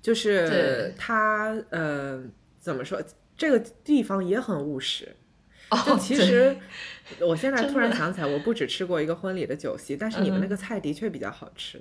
[0.00, 2.22] 就是对它呃
[2.58, 3.02] 怎么说，
[3.36, 5.14] 这个地方也很务实。
[5.70, 6.56] 哦就其对实，
[7.20, 11.80] 我现在突然想起来，我不止吃过一个婚礼的酒席，但是你们嗯那个菜的确比较好吃。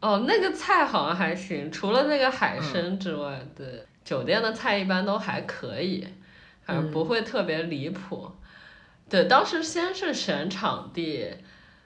[0.00, 6.06] 哦，那个菜好像还行，除了那个海嗯参之外，对，酒店的菜一般都还可以，
[6.64, 8.30] 反正不嗯会特别离谱。
[9.08, 11.28] 对，当时先是选场地，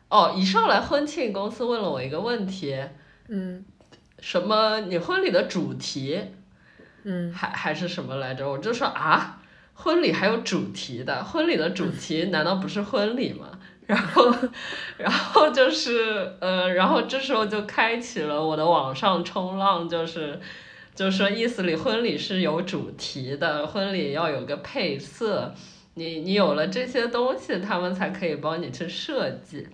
[0.09, 2.77] 哦，一上来婚庆公司问了我一个问题，
[3.29, 3.65] 嗯
[4.19, 6.21] 什么你婚礼的主题
[7.05, 8.51] 嗯，还还是什么来着？
[8.51, 9.40] 我就说啊，
[9.83, 13.47] 婚礼还有主题的，婚礼的主题 难道不是婚礼吗？
[13.87, 14.33] 然后，
[14.99, 20.39] 然后就是呃，然后这时候就开启了我的网上冲浪，就是
[20.95, 25.53] 就是说意思里婚礼是有主题的，婚礼要有个配色，
[25.95, 29.67] 你你有了这些东西，他们才可以帮你去设计。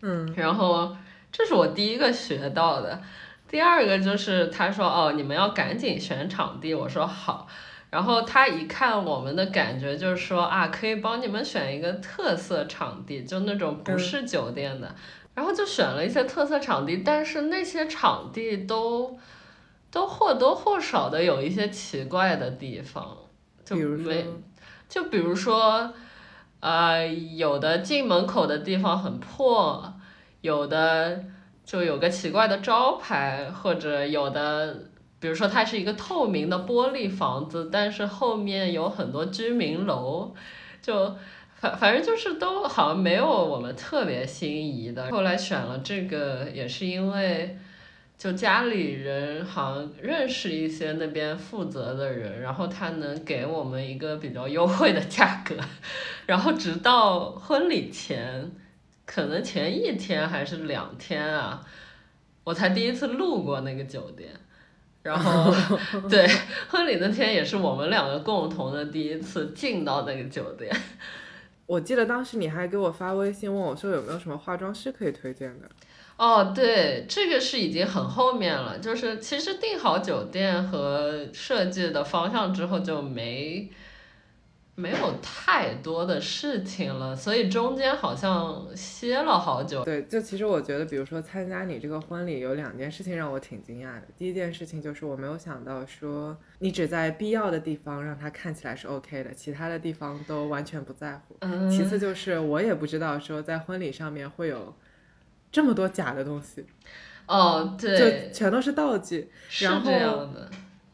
[0.00, 0.96] 嗯然后
[1.32, 3.02] 这是我第一个学到的，
[3.50, 7.46] 第二个就是他说哦，你们要赶紧选场地，我说好。
[7.90, 14.94] 然后他一看我们的感觉就是说啊，可以帮你们选一个特色场地，就那种不是酒店的。
[15.34, 19.16] 然后就选了一些特色场地，但是那些场地都
[19.88, 23.16] 都或多或少的有一些奇怪的地方，
[23.64, 24.32] 就比如没说，
[24.88, 25.94] 就比如说，
[26.58, 29.94] 呃，有的进门口的地方很破，
[30.40, 31.24] 有的
[31.64, 34.76] 就有个奇怪的招牌，或者有的，
[35.20, 40.34] 比如说它是一个透明的玻璃房子，但是后面有很多居民楼，
[40.80, 41.16] 就
[41.54, 45.10] 反反正就是都好像没有我们特别心仪的。
[45.10, 47.58] 后来选了这个也是因为。
[48.18, 55.54] 就家里人好像认识一些那边负责的人，然后他能给我们一个比较优惠的价格，
[56.26, 58.50] 然后直到婚礼前，
[59.06, 61.64] 可能前一天还是两天啊，
[62.42, 64.30] 我才第一次路过那个酒店，
[65.02, 65.52] 然后
[66.08, 66.28] 对
[66.68, 70.74] 婚礼那天也是我们两个共同的第一次进到那个酒店。
[71.66, 75.68] 我记得当时你还给我发微信问我说有没有什么化妆师可以推荐的。
[76.16, 83.70] 哦，对，这个是已经很后面了，就是其实订好酒店和设计的方向之后就没
[84.78, 89.84] 没有太多的事情了，所以中间好像歇了好久。
[89.84, 94.02] 对，就其实我觉得，比如说参加你这个婚礼，有两件事情让我挺惊讶的。
[94.16, 101.36] 第一件事情就是我没有想到说你只在必要的地方让它看起来是 OK 的，其他的地方都完全不在乎。
[101.40, 104.72] 嗯，其次就是我也不知道说在婚礼上面会有
[105.50, 106.64] 这么多假的东西，
[107.26, 109.28] 哦，对就，全都是道具。
[109.48, 110.48] 是然后这样的，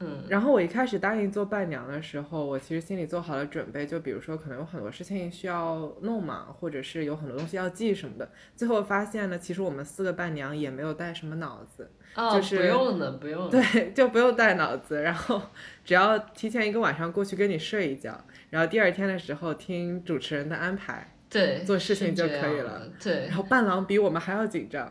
[0.05, 8.31] 嗯然后我一开始答应做伴娘的时候，我其实心里做好了准备，就比如说可能有很多事情需要弄嘛，或者是有很多东西要记什么的。
[8.55, 15.41] 最后发现呢，其实我们四个伴娘也没有带什么脑子，哦，就是不用的，不用的，对，就不用带脑子，然后
[15.85, 22.89] 只要提前一个晚上过去跟你睡一觉，然后第二天的时候听主持人的安排，对，做事情就可以了。
[23.03, 24.91] 对然后伴郎比我们还要紧张，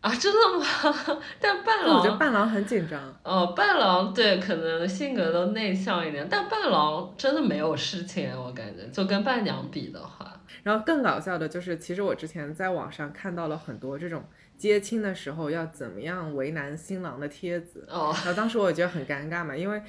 [0.00, 1.18] 啊，真的吗？
[1.40, 2.18] 但伴郎我觉得郎。
[2.18, 3.00] 伴郎很紧张。
[3.24, 14.24] 哦，伴郎对，可能性格都内向一点，但伴郎真的没有事情，我感觉就跟伴娘比的话，然后更搞笑的就是，其实我之前在网上看到了很多这种
[14.56, 19.82] 接亲的时候要怎么样为难新郎的帖子，哦，然后当时我也觉得很尴尬嘛，因为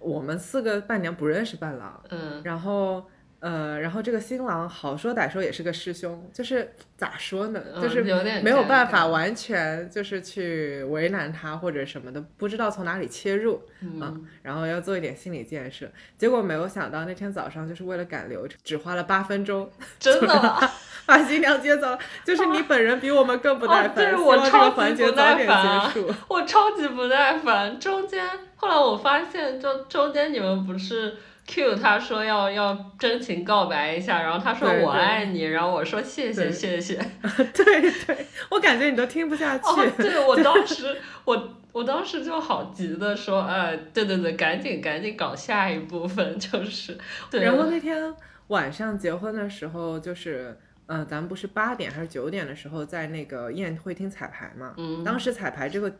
[0.00, 3.04] 我们四个伴娘不认识伴郎，嗯，然后
[3.42, 8.00] 呃，然后这个新郎好说歹说也是个师兄，就是咋说呢，嗯就是
[8.40, 15.90] 没有办法完全就是去为难他或者什么的，不知道从哪里切入，嗯，然后要做一点心理建设。
[16.16, 19.68] 结果没有想到那天早上就是为了赶流程，只花了八分钟
[19.98, 20.70] 真的，
[21.04, 26.14] 把新娘接走了，就是你本人比我们更不耐烦，哦对希望这我超级个环节不耐早点烦啊结 束。
[26.28, 27.80] 我超级不耐烦。
[27.80, 28.24] 中间
[28.54, 36.94] 后来我发现，就中间你们不是 Q 他说要要真情告白一下，然后他说我爱你，然后我说谢谢对谢谢。
[37.52, 39.64] 对对，我感觉你都听不下去。
[39.64, 46.96] 哦，对我当时我我当时就好急的说，呃，对对对，赶紧赶紧搞下一部分，就是
[47.30, 47.42] 对。
[47.42, 48.14] 然后那天
[48.46, 54.74] 晚上结婚的时候，就是呃，咱们不是八点还是九点的时候在那个宴会厅彩排嘛？
[54.78, 55.92] 嗯当时彩排这个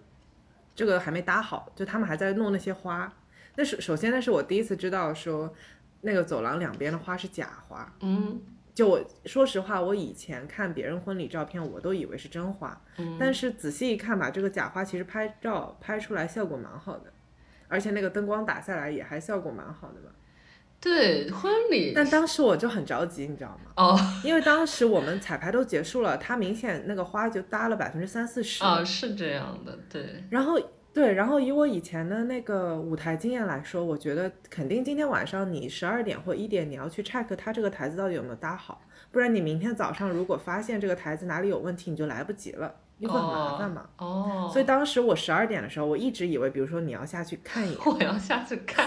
[0.76, 3.12] 这个还没搭好，就他们还在弄那些花。
[3.56, 5.52] 那是首先那是我第一次知道说
[6.00, 7.92] 那个走廊两边的花是假花。
[8.00, 8.40] 嗯
[8.74, 17.12] 就我说实话，我以前看别人婚礼照片，我都以为是真花，嗯但是仔细一看吧，这个假花其实拍照拍出来效果蛮好的，
[17.68, 20.10] 而且那个灯光打下来也还效果蛮好的吧。
[20.80, 23.72] 对，婚礼但当时我就很着急，你知道吗？
[23.76, 28.64] 哦因为当时我们彩排都结束了，他明显那个花就搭了百分之三四十。
[28.64, 30.58] 哦是这样的，对，然后
[30.94, 43.88] 对，然后以我以前的那个舞台经验来说，我觉得肯定今天晚上你十二点或一点你要去 check 他这个台子到底有没有搭好，不然你明天早上如果发现这个台子哪里有问题，你就来不及了，你会很麻烦嘛。
[43.96, 48.86] 哦，所以当时我十二点的时候，我一直以为，比如说你要下去看一眼， 我要下去看。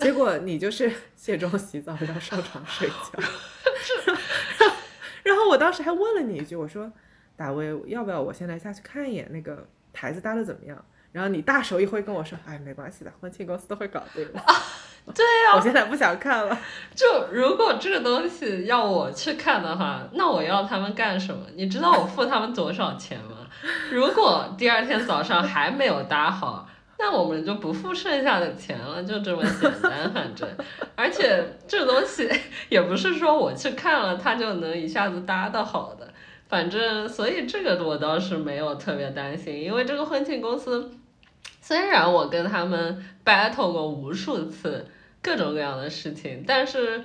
[0.00, 4.14] 结果你就是卸妆洗澡，然后上床睡觉。
[5.22, 6.90] 然后我当时还问了你一句，我说
[7.36, 14.54] ：“大卫，要不要我现在下去看一眼那个台子搭的怎么样？”然后你大手一挥跟我说：“哎，没关系的，婚庆公司都会搞定的。”啊
[15.06, 16.56] 对呀、我现在不想看了。
[16.94, 21.46] 就如果这个东西要我去看的话，那我要他们干什么？
[21.56, 23.38] 你知道我付他们多少钱吗？
[23.90, 30.12] 如果第二天早上还没有搭好，那我们就不付剩下的钱了，就这么简单。
[30.12, 30.48] 反正，
[30.94, 32.30] 而且这东西
[32.68, 36.12] 也不是说我去看了它就能一下子搭的好的。
[36.46, 40.90] 反正，所以这个我倒是没有特别担心，因为这个婚庆公司，
[41.70, 44.84] 虽然我跟他们 battle 过无数次
[45.22, 47.04] 各种各样的事情，但是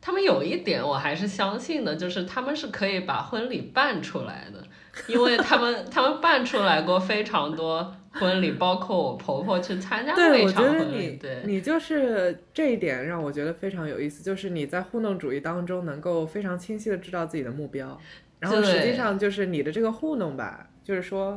[0.00, 4.62] 他们有一点我还是相信的，就是他们是可以把婚礼办出来的，
[5.08, 11.42] 因为他们他们办出来过非常多婚礼，包括我婆婆去参加过，一场婚礼，你对。
[11.44, 18.00] 你就是这一点让我觉得非常有意思，就是你在糊弄主义当中能够非常清晰的知道自己的目标，
[18.38, 21.36] 然后实际上就是你的这个糊弄吧，就是说。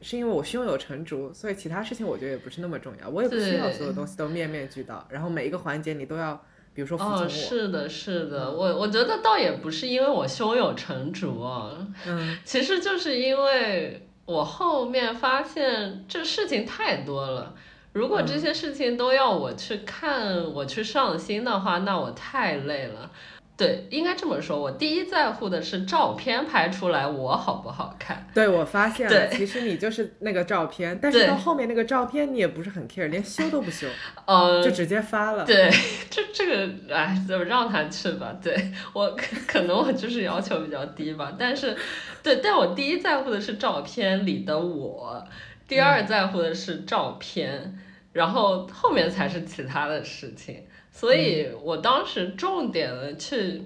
[0.00, 6.34] 是因为我胸有成竹，所以其他事情我觉得也不是那么重要，我也不需要所有东西都面面俱到，然后每一个环节你都要，
[6.74, 7.24] 比如说服从我。
[7.24, 11.70] 哦，是的，是的，我我觉得倒也不是因为我胸有成竹啊，
[12.06, 17.54] 嗯， 其实就是因为我后面发现这事情太多了。
[17.92, 23.10] 如果这些事情都要我去看，我去上心的话，那我太累了。
[23.56, 28.28] 对，应该这么说，我第一在乎的是照片拍出来我好不好看。
[28.34, 33.86] 对，我发现了，对其实你就是那个照片，但是到后面那个照片你也不是很 care，连修都不修，
[34.26, 35.42] 呃，就直接发了。
[35.46, 35.70] 对，
[36.10, 38.36] 这这个，哎，就让他去吧。
[38.42, 38.54] 对
[38.92, 41.74] 我可可能我就是要求比较低吧，但是，
[42.22, 45.24] 对，但我第一在乎的是照片里的我，
[45.66, 47.78] 第二在乎的是照片，
[48.12, 50.62] 然后后面才是其他的事情。
[50.96, 53.62] 所以我当时重点的去。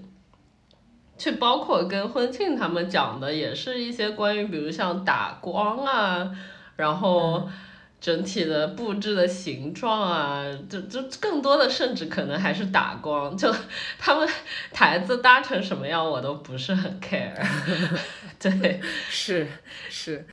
[1.20, 6.34] 去包括跟婚庆他们讲的，也是一些关于，比如像打光啊，
[6.76, 7.46] 然后
[8.00, 13.54] 整体的布置的形状啊，就就更多的甚至可能还是打光，就
[13.98, 14.26] 他们
[14.72, 17.36] 台子搭成什么样我都不是很 care。
[18.40, 19.46] 对，是
[19.90, 20.24] 是，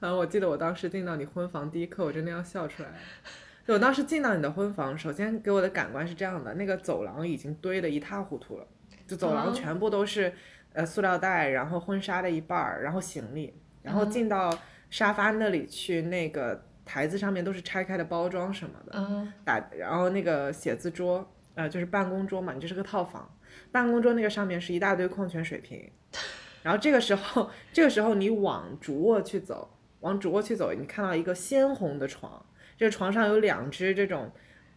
[0.00, 2.94] 反正我记得我当时进到你婚房第一刻，我真的要笑出来了。
[2.96, 8.66] 就我当时进到你的婚房，首先给我的感官是这样的：那个走廊已经堆得一塌糊涂了，
[9.06, 10.32] 就走廊哦全部都是
[10.72, 14.56] 呃塑料袋，然后婚纱的一半儿，然后行李，然后进到
[14.90, 18.92] 沙发那里去，那个台子上面都是拆开的包装什么的。
[18.94, 23.32] 嗯打，然后那个写字桌，呃，就是办公桌嘛，你这是个套房，
[23.70, 25.88] 办公桌那个上面是一大堆矿泉水瓶，
[26.62, 32.44] 然后这个时候，这个时候你往主卧去走，往主卧去走，你看到一个鲜红的床，
[32.82, 34.28] 这床上有两只这种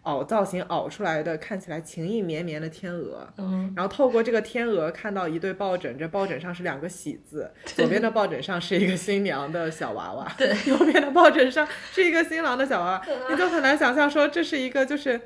[0.04, 13.02] 凹造型凹出来的，看起来情意绵绵的天鹅，嗯，然后透过这个天鹅看到一对抱枕，这抱枕上是两个喜字，左边的抱枕上是一个新娘的小娃娃，对，右边的抱枕上是一个新郎的小娃娃，
[13.32, 15.20] 你就很难想象说这是一个就是，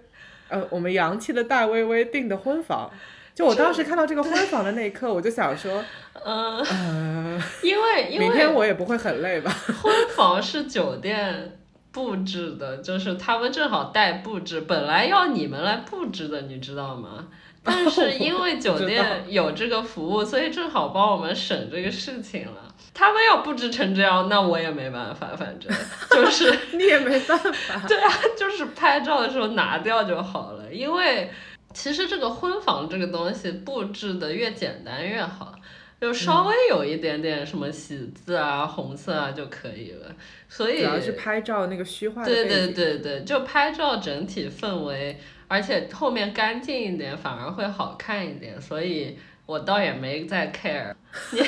[0.48, 2.90] 呃，我们洋气的大薇薇订的婚房。
[3.36, 5.82] 就我当时看到这个婚房的那一刻，我就想说，
[6.26, 9.50] 嗯，呃，因为因为明天我也不会很累吧？
[9.82, 11.59] 婚房是酒店
[12.00, 17.28] 布置的，就是他们正好带布置，本来要你们来布置的，你知道吗？
[17.62, 22.74] 但是因为酒店有这个服务，所以正好帮我们省这个事情了。
[22.94, 25.70] 他们要布置成这样，那我也没办法，反正
[26.10, 27.84] 就是 你也没办法。
[27.86, 30.74] 对啊，就是拍照的时候拿掉就好了。
[30.74, 31.30] 因为
[31.74, 35.54] 其实这个婚房这个东西布置的越简单越好，
[36.00, 40.16] 就稍微有一点点什么喜字啊、红色啊就可以了。
[40.48, 42.46] 所以主要是拍照那个虚化的对。
[42.46, 50.94] 对对对，就拍照整体氛围，而且后面干净一点反而会好看一点，所以我倒也没在 care。
[51.34, 51.40] 你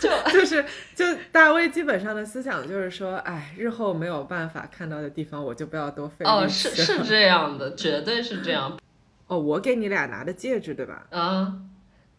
[0.00, 8.78] 就 就是就大卫基本上的思想就是说，哎，日后没有办法看到的地方，我就不要多费哦，力是是这样的，绝对是这样。
[9.26, 11.06] 哦，我给你俩拿的戒指对吧？
[11.10, 11.54] 啊，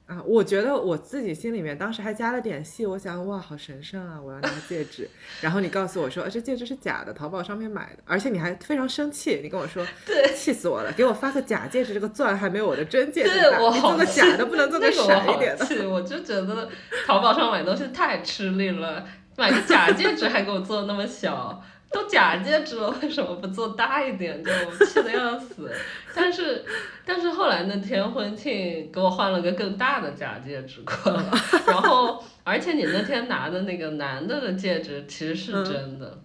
[0.07, 5.09] 啊，我觉得我自己心里面当时还加了点戏，我想哇，好神圣啊，我要拿戒指。
[5.41, 15.65] 然后你告诉我说，啊这戒指是假的，淘宝上面买的，而且你还非常生气，你跟我说， 对，气死我了，给我发个假戒指，这个钻还没有我的真戒指对大，你做个假的不能做个闪一点的。
[15.65, 16.69] 气，我就觉得
[17.05, 19.05] 淘宝上买东西太吃力了，
[19.35, 24.43] 买个假戒指还给我做那么小，都假戒指了，为什么不做大一点？
[24.43, 24.51] 就
[24.85, 25.71] 气得要死。
[26.13, 26.63] 但是，
[27.05, 31.23] 但是后来那天婚庆给我换了个更大的假戒指过来，
[31.65, 36.19] 然后而且你那天拿的那个男的的戒指其实是真的。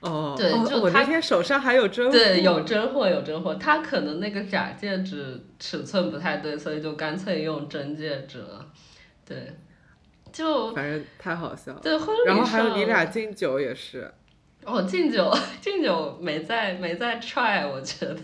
[0.00, 3.54] 哦，对哦我就他那天手上还有真货对，有真货，有真货。
[3.54, 8.66] 他可能那个假戒指尺寸不太对，所以就干脆用真戒指了。
[9.24, 9.56] 对，
[10.32, 11.80] 就反正太好笑了。
[11.80, 14.12] 对婚礼然后还有你俩敬酒也是，
[14.64, 18.16] 哦，敬酒， 敬酒没在没在 try，我觉得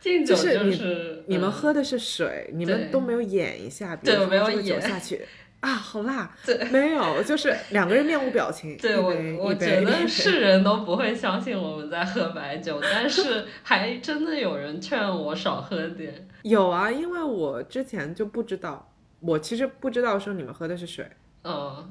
[0.00, 5.20] 敬酒就是你是你们嗯喝的是水，你们都没有演一下，比如对我没有演下去
[5.60, 9.12] 啊，好辣，对没有，就是两个人面无表情，对我
[9.44, 16.28] 我觉得是人都不会相信我们在喝白酒，但是 还真的有人劝我少喝点。
[16.42, 21.04] 有啊，因为我之前就不知道，我其实不知道说你们喝的是水，
[21.42, 21.84] 嗯，啊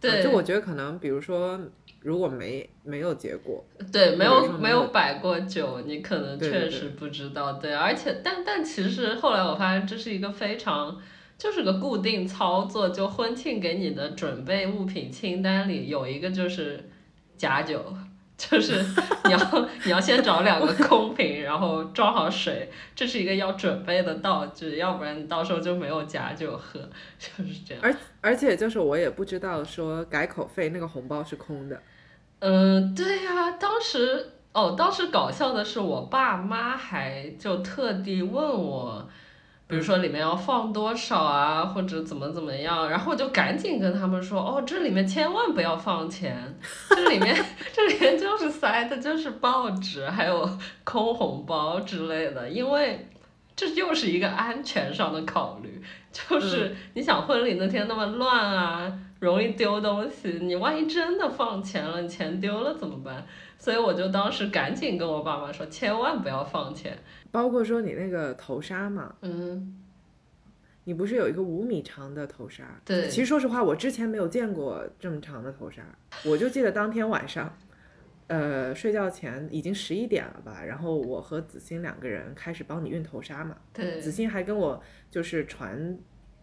[0.00, 1.58] 对，就我觉得可能比如说
[2.00, 7.54] 如果没没有结果，对，没有没有有摆过酒，你可能确实不知道。
[7.54, 11.00] 对，而且但但其实后来我发现这是一个非常
[11.36, 16.88] 就是个固定操作，就婚庆给你的准备物品清单里有一个就是
[17.36, 17.84] 假酒。
[18.38, 18.82] 就是
[19.24, 26.78] 你要你要先找两个空瓶，然后装好水，这是一个要准备的道具，要不然你到时候就没有假酒喝，
[27.18, 27.82] 就是这样。
[27.82, 31.82] 而而且就是我也不知道说改口费那个红包是空的，
[32.38, 39.08] 嗯，对呀、当时哦，当时搞笑的是，我爸妈还就特地问我，
[39.68, 46.36] 比如说里面要放多少啊，或者怎么怎么样，然后我就赶紧跟他们说，哦，这里面千万不要放钱，
[46.90, 47.36] 这里面
[47.72, 50.48] 这里面就是塞的就是报纸，还有
[50.82, 53.06] 空红包之类的，因为。
[53.58, 63.26] 这又是一个安全上的考虑，就是你想婚礼那天那么乱啊，容易丢东西，你万一真的放钱了，你钱丢了怎么办？
[63.58, 66.96] 所以我就当时赶紧跟我爸妈说，千万不要放钱。
[67.30, 69.82] 包括说你那个头纱嘛，嗯，
[70.84, 72.80] 你不是有一个五米长的头纱？
[72.84, 75.82] 对其实说实话，我之前没有见过这么长的头纱，
[76.24, 77.52] 我就记得当天晚上，
[78.28, 84.80] 呃，睡觉前已经十一点了吧，然后我和子欣两个人开始帮你熨头纱嘛，对子欣还跟我
[85.10, 85.98] 就是传。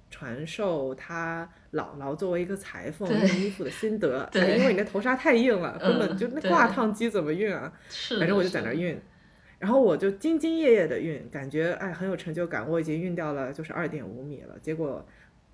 [0.10, 7.72] 传授他姥姥作为一个裁缝熨衣服的心得， 对哎因为你那头纱太硬了，根本嗯就那挂烫机怎么熨啊？
[7.90, 8.18] 是。
[8.20, 8.98] 反正我就在那儿熨，
[9.60, 14.56] 然后我就兢兢业业的熨，感觉哎很有成就感，我已经熨掉了就是二点五米了。
[14.62, 15.06] 结果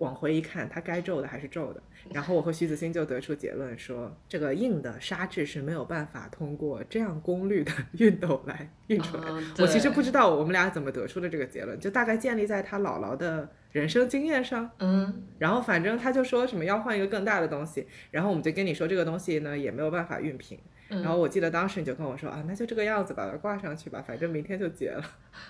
[0.01, 1.81] 往回一看，它该皱的还是皱的。
[2.11, 9.23] 然后我和徐子欣就得出结论说，这个硬的纱质是没有办法通过这样功率的熨斗来熨出来。
[9.27, 14.69] 嗯我其实不知道我们俩怎么得出的这个结论，就大概建立在他姥姥的人生经验上。
[14.79, 20.57] 嗯，然后反正他就说什么要换一个更大的东西，然后我们就跟你说这个东西呢也没有办法熨平。
[20.89, 25.03] 嗯然后我记得当时你就跟我说啊，那就这个样子吧，把它挂上去吧，反正明天就结了。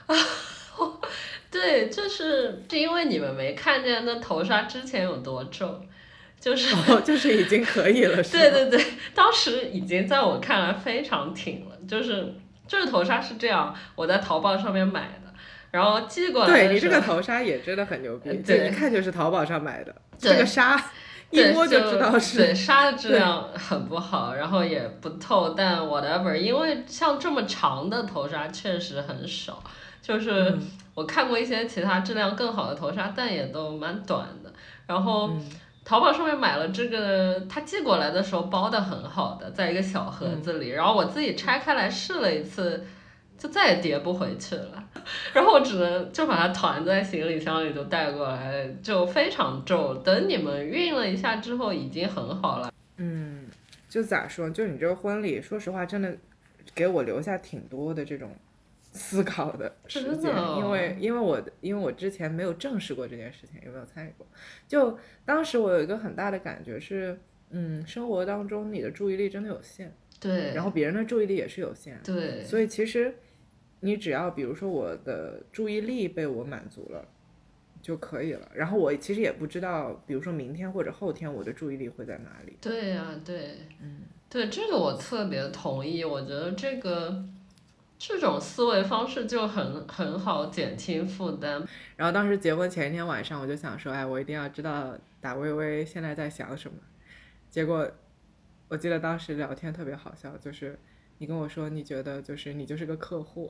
[1.51, 5.79] 对，就是是因为你们没看见那头纱之前有多皱，
[6.39, 8.43] 就是哦，就是已经可以了， 是吗？
[8.43, 12.33] 对对对，当时已经在我看来非常挺了，就是
[12.67, 15.33] 这个头纱是这样，我在淘宝上面买的，
[15.71, 20.81] 然后寄过来对你的这个头纱也真的很牛 逼，就对一看就是淘宝上买的，这个纱
[21.31, 22.65] 一摸就知道是对是。
[22.65, 29.63] 纱的质量很不好，然后也不透，但 whatever，因为像这么长的头纱确实很少，
[30.01, 30.61] 就是嗯
[31.01, 34.53] 我看过一些其他质量更好的头纱，但也都蛮短的，
[34.87, 35.27] 然后。
[35.29, 35.49] 嗯
[35.83, 42.85] 淘宝上面买了这个，他寄过来的时候包的很好的，在一个小盒子里，然后我自己拆开来试了一次，
[43.35, 44.83] 就再也叠不回去了，
[45.33, 49.95] 然后我只能就把它团在行李箱里就带过来，就非常皱。
[49.95, 52.71] 等你们熨了一下之后，已经很好了。
[52.97, 53.47] 嗯，
[53.89, 54.47] 就咋说？
[54.51, 56.15] 就你这个婚礼，说实话，真的
[56.75, 58.29] 给我留下挺多的这种
[58.91, 64.27] 思考的时间，哦因为因为我因为我之前没有正视过这件事情，有没有参与过？
[64.67, 67.19] 就当时我有一个很大的感觉是，
[67.51, 73.15] 嗯，生活当中你的注意力真的有限，对，然后别人的注意力也是有限，对，所以其实
[73.79, 77.07] 你只要比如说我的注意力被我满足了，
[77.81, 78.51] 就可以了。
[78.53, 82.57] 然后我其实也不知道，比如说明天或者后天我的注意力会在哪里。
[82.61, 86.03] 对呀、对，嗯，对，这个我特别同意。
[86.03, 87.23] 我觉得这个
[88.03, 91.63] 这种思维方式就很很好减轻负担。
[91.95, 96.75] 然后当时结婚前一天晚上，我就想说，哎，我一定要知道打微微现在在想什么。
[97.51, 97.87] 结果
[98.69, 100.79] 我记得当时聊天特别好笑，就是
[101.19, 103.47] 你跟我说，你觉得就是你就是个客户，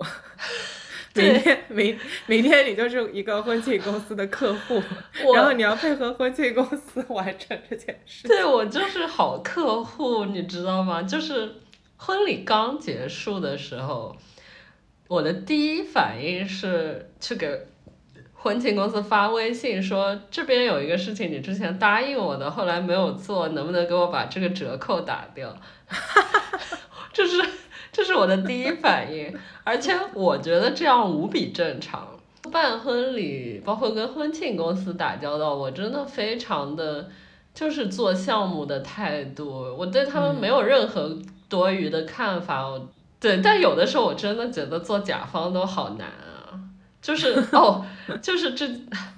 [1.16, 4.84] 明天明明天你就是一个婚庆公司的客户，
[5.34, 8.28] 然后你要配合婚庆公司完成这件事。
[8.28, 11.02] 对我就是好客户，你知道吗？
[11.04, 11.56] 就是
[11.96, 14.14] 婚礼刚结束的时候，
[15.12, 17.68] 我的第一反应是去给
[18.32, 25.54] 婚庆公司发微信说，这边有一个事情你之前答应我的，后来没有做，能不能给我把这个折扣打掉？
[27.12, 27.44] 这是
[27.92, 32.08] 这是我的第一反应，而且我觉得这样无比正常。
[32.50, 37.10] 办婚礼，包括跟婚庆公司打交道，我真的非常的
[37.54, 41.18] 就是做项目的态度，我对他们没有任何
[41.50, 42.66] 多余的看法。
[42.66, 42.88] 我
[43.22, 46.60] 对，但有的时候我真的觉得做甲方都好难啊，
[47.02, 47.86] 就是哦，
[48.22, 48.68] 就是这，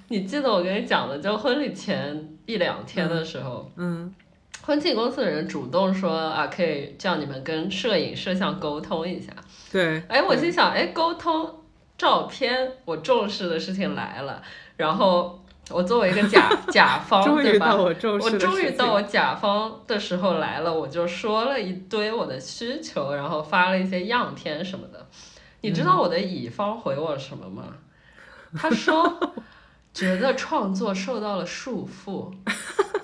[0.08, 4.14] 你记得我跟你讲的，就婚礼前一两天的时候，嗯
[4.62, 9.32] 婚庆公司的人主动说啊，可以叫你们跟摄影摄像沟通一下。
[9.72, 11.62] 对，哎，我心想，哎，沟通
[11.98, 14.42] 照片，我重视的事情来了。
[14.76, 17.66] 然后我作为一个甲 甲方，终对吧？
[17.66, 25.06] 于到我重视我终于到我甲方的时候来了，我就说了一堆我的需求，然后发了一些样片什么的。
[25.62, 27.64] 你知嗯道我的乙方回我什么吗？
[28.56, 29.18] 他说
[29.92, 32.30] 觉得创作受到了束缚，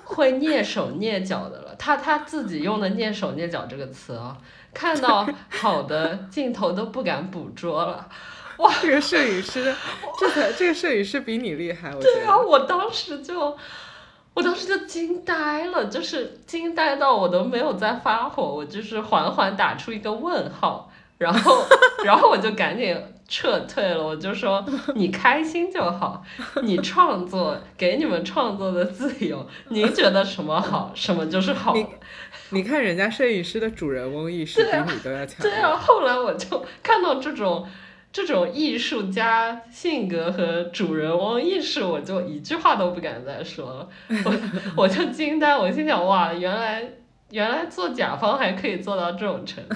[0.03, 1.75] 会蹑手蹑脚的了。
[1.79, 4.37] 他他自己用的“蹑手蹑脚”这个词啊、
[4.73, 8.07] 看到好的镜头都不敢捕捉了。
[8.81, 9.73] 这个摄影师，
[10.19, 13.57] 这才这个摄影师比你厉害，我觉对啊，我当时就，
[14.33, 21.63] 我当时就惊呆了，就是惊呆到我都没有再发火，我就是缓缓打出一个问号，然后，
[22.05, 22.97] 然后我就赶紧
[23.27, 26.23] 撤退了，我就说 你开心就好，
[26.63, 31.73] 你创作给你们创作的自由，您觉得什么好，什么就是好。
[31.73, 31.85] 你
[32.53, 35.37] 你看人家摄影师的主人翁意识比你都要强。
[35.41, 37.65] 对啊，后来我就看到这种
[38.13, 43.89] 这种艺术家性格和主人翁意识，我就一句话都不敢再说了，
[44.25, 46.83] 我我就惊呆，我心想哇，原来
[47.29, 49.75] 原来做甲方还可以做到这种程度。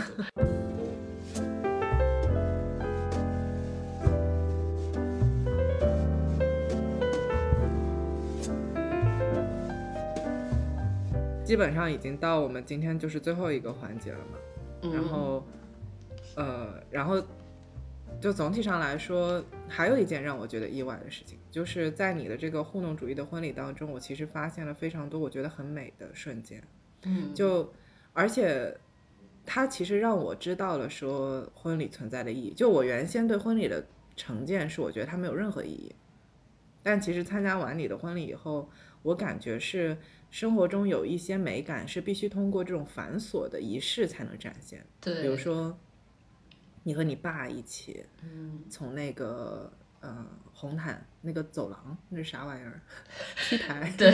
[11.45, 14.37] 基本上已经到我们今天就是最后一个环节了嘛。
[14.81, 15.43] 嗯然后，
[16.35, 17.15] 呃，然后
[18.21, 26.63] 就总体上来说，还有一件让我觉得意外的事情，就是在你的这个糊弄主义的婚礼当中，我其实发现了非常多我觉得很美的瞬间。
[27.03, 27.71] 嗯，就
[28.13, 28.75] 而且
[29.45, 32.53] 它其实让我知道了说婚礼存在的意义。
[32.53, 33.85] 就我原先对婚礼的
[34.15, 35.93] 成见是，我觉得它没有任何意义。
[36.81, 38.67] 但其实参加完你的婚礼以后，
[39.03, 39.95] 我感觉是
[40.31, 44.83] 生活中有一些美感是必须通过这种繁琐的仪式才能展现。
[44.99, 45.77] 对，比如说，
[46.87, 49.71] 你和你爸一起嗯，从那个
[50.01, 50.23] 呃
[50.53, 52.79] 红毯那个走廊，那是啥玩意儿
[53.49, 53.91] ？T 台。
[53.97, 54.13] 对，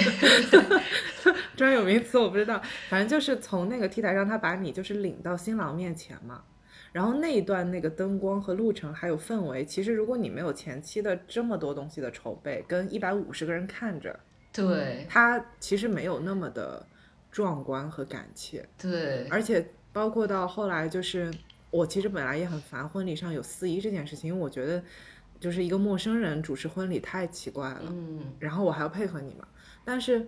[1.57, 6.45] 专有名词我不知道，反正就是从那个 T 台上，他把你就是领到新郎面前嘛。
[6.93, 14.17] 然后那一段那个灯光和路程还有氛围，其实如果你没有前期的这么多东西的筹备，跟一百五十个人看着，
[14.53, 16.85] 对，它其实没有那么的
[17.29, 18.65] 壮观和感切。
[18.77, 21.29] 对，而且包括到后来，就是
[21.71, 24.83] 我其实本来也很烦婚礼上有司仪这件事情，因为我觉得
[25.39, 27.85] 就是一个陌生人主持婚礼太奇怪了。
[27.87, 29.47] 嗯，然后我还要配合你嘛。
[29.83, 30.27] 但是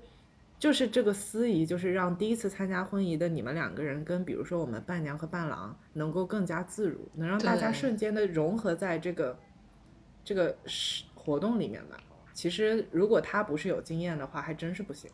[0.57, 9.37] 就是这个司仪，就是让第一次参加婚仪的你们两个人跟比如说我们伴娘和伴郎能够更加自如，能让大家瞬间的融合在这个
[10.23, 11.97] 这个是活动里面吧。
[12.33, 15.11] 其实如果他不是有经验的话，还真是不行。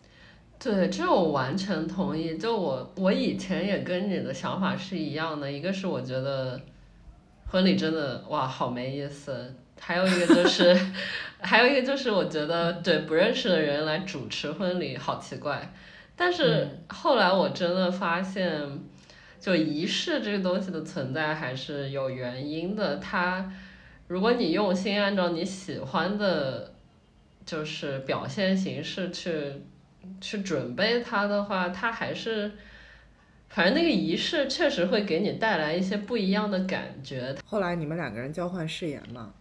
[0.62, 2.38] 对，这我完全同意。
[2.38, 5.50] 就我，我以前也跟你的想法是一样的。
[5.50, 6.60] 一个是我觉得
[7.48, 10.78] 婚礼真的哇好没意思，还有一个就是，
[11.40, 15.74] 还有一个就是我觉得对不认识的人来主持婚礼好奇怪。
[16.18, 18.62] 但是后来我真的发现，
[19.40, 22.98] 就仪式这个东西的存在还是有原因的。
[22.98, 23.50] 它
[24.08, 26.74] 如果你用心按照你喜欢的，
[27.46, 29.54] 就是表现形式去
[30.22, 32.52] 去准备它的话，它还是，
[33.50, 37.36] 反正那个仪式确实会给你带来一些不一样的感觉。
[37.46, 39.34] 后来你们两个人交换誓言嘛，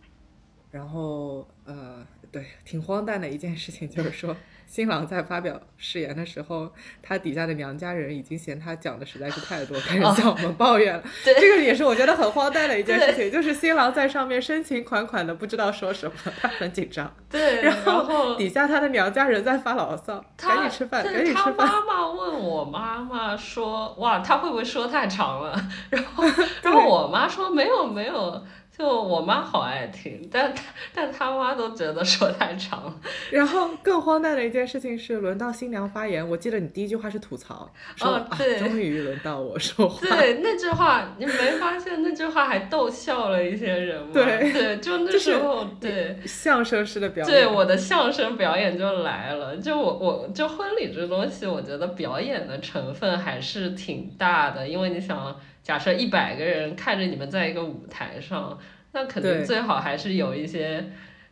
[0.70, 4.36] 然后呃，对，挺荒诞的一件事情就是说。
[4.68, 6.70] 新郎在发表誓言的时候，
[7.02, 11.02] 他底下的娘家人已经嫌他讲的实在是太多，开始向我们抱怨了。
[11.24, 17.10] 对这个也是我觉得很荒诞的一件事情，就是新郎在上面深情款款的，不知道说什么，他很紧张。
[17.30, 21.54] 对，然后底下他的娘家人在发牢骚，赶紧吃饭，赶紧吃饭。
[21.56, 25.58] 他妈妈问我妈妈说：“哇，他会不会说太长了？”
[25.88, 26.24] 然后，
[26.62, 28.44] 然后我妈说：“没有，没有。”
[28.78, 30.62] 就我妈好爱听，但她
[30.94, 32.94] 但她妈都觉得说太长了。
[33.32, 40.06] 然后更荒诞的一件事情是，轮到新娘发言，我记得你第一句话是吐槽，说、哦对啊、终于轮到我说话。
[40.06, 44.10] 对那句话，你没发现那句话还逗笑了一些人吗？
[44.12, 46.16] 对对，就那时候、对。
[46.24, 47.34] 相声式的表演。
[47.34, 55.34] 对我的相声表演就来了，就我我就婚礼这东西，我觉得表演的成分还是挺大的，因为你想。
[55.68, 58.58] 假设一百个人看着你们在一个舞台上，
[58.92, 60.82] 那肯定最好还是有一些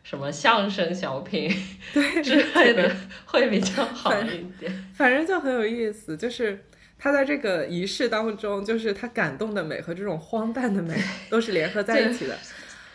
[0.03, 1.49] 什么相声小品
[2.23, 2.95] 之类的
[3.25, 4.71] 会比较好一点。
[4.93, 6.63] 反正就很有意思，就是
[6.99, 10.95] 他在这个仪式当中，就是他感动的美和这种荒诞的美
[11.31, 12.37] 都是联合在一起的。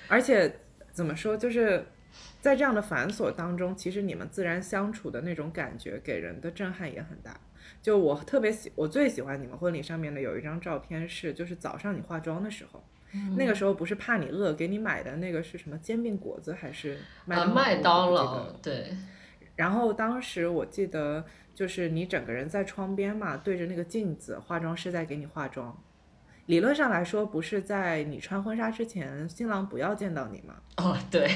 [0.06, 0.60] 而且
[0.92, 1.84] 怎么说，就是
[2.40, 7.36] 在这样的繁琐当中，其实你们自然相处的那种感觉，给人的震撼也很大。
[7.82, 12.82] 就我特别喜，我最喜欢你们婚礼上面的有一张照片是，就是早上你化妆的时候，
[13.12, 17.54] 嗯、那个时候不是怕你饿，给你买的那个是什么煎饼果子还是麦当劳？
[17.54, 18.96] 麦当劳对。
[19.56, 25.76] 然后当时我记得就是你整个人在窗边嘛，对着那个镜子，化妆师在给你化妆。
[26.46, 30.54] 理论上来说，不是在你穿婚纱之前，新郎不要见到你吗？
[30.76, 31.30] 哦，对。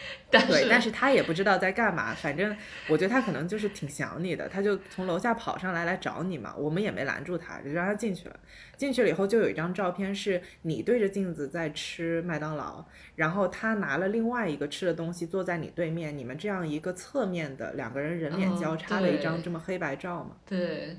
[0.30, 2.56] 但对，但是他也不知道在干嘛，反正
[2.88, 8.36] 我觉得他可能就是挺想你的，他就从楼下跑上来来找你嘛，我们也没拦住他，就让他进去了。
[8.76, 12.84] 进去了以后，就有一张照片是你对着镜子在吃麦当劳，
[13.16, 20.30] 然后他拿了另外一个吃的东西坐在你对面，你们这样一个侧面的两个人人脸交叉的一张这么黑白照嘛？
[20.46, 20.96] 对，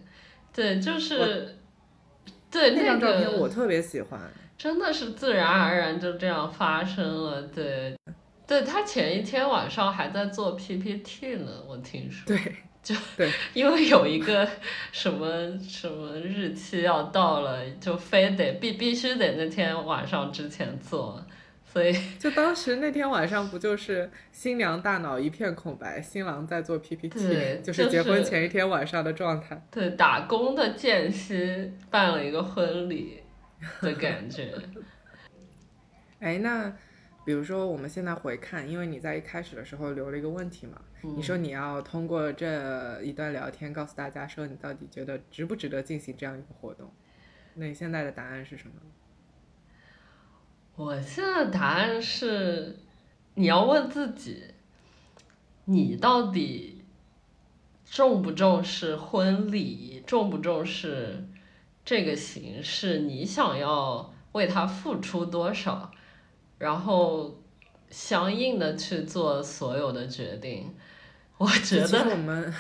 [0.53, 1.57] 对，就是
[2.51, 4.19] 对那张照片我特别喜欢，
[4.57, 7.95] 真的是自然而然就这样发生了，对。
[8.51, 12.27] 对他前一天晚上还在做 PPT 呢，我听说。
[12.27, 12.37] 对，
[12.83, 14.45] 就对， 因为有一个
[14.91, 21.25] 什么什么日期要到了，就非得必必须得那天晚上之前做，
[21.65, 29.65] 所以 就当时那天晚上不就是新娘大脑一片空白，新郎在做 PPT，就是结婚前一天晚上的状态。
[29.71, 33.23] 对，打工的间隙办了一个婚礼
[33.79, 34.51] 的感觉。
[36.19, 36.69] 哎，那。
[37.23, 46.91] 比如说，我们现在回看，因为你在一开始的时候留了一个问题嘛，嗯、你说你要通过这一段聊天告诉大家，说你到底觉得值不值得进行这样一个活动？
[47.53, 48.73] 那你现在的答案是什么？
[50.75, 52.79] 我现在的答案是，
[53.35, 54.43] 你要问自己，
[55.65, 56.83] 你到底
[57.85, 61.27] 重不重视婚礼，重不重视
[61.85, 62.99] 这个形式？
[62.99, 65.91] 你想要为它付出多少？
[66.61, 67.41] 然后
[67.89, 70.71] 相应的去做所有的决定，
[71.37, 72.53] 我觉得我们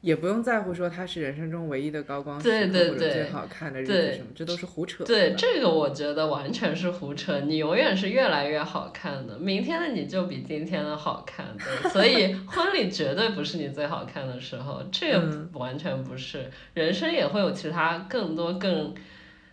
[0.00, 5.04] 也不用在乎说他是人生中唯一的高光时刻或者最好看的日子什么，这都是胡扯。
[5.04, 7.40] 对这个，我觉得完全是胡扯。
[7.40, 16.50] 你永远是越来越好看的，明天的你就比今天的好看的，所以 婚礼绝对不是你最好看的时候，这个完全不是。
[16.72, 18.94] 人生也会有其他更多更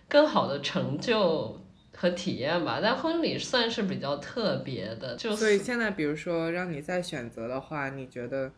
[0.07, 1.60] 更好的成就。
[2.01, 8.51] 和体验吧，但婚礼算是比较特别的，就所以现在比如说让你再选择的话，你觉得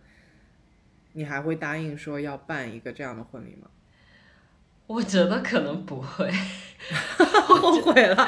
[1.12, 3.68] 你还会答应说要办一个这样的婚礼吗？
[4.88, 6.32] 我觉得可能不会，
[7.46, 8.26] 后悔了。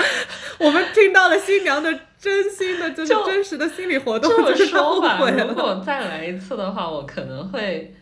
[0.59, 4.29] 我们听到了新娘的真心的，就是真实的心理活动。
[4.29, 7.95] 这么说吧，如果再来一次的话，我可能会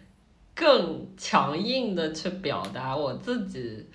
[0.56, 3.88] 更强硬的去表达我自己。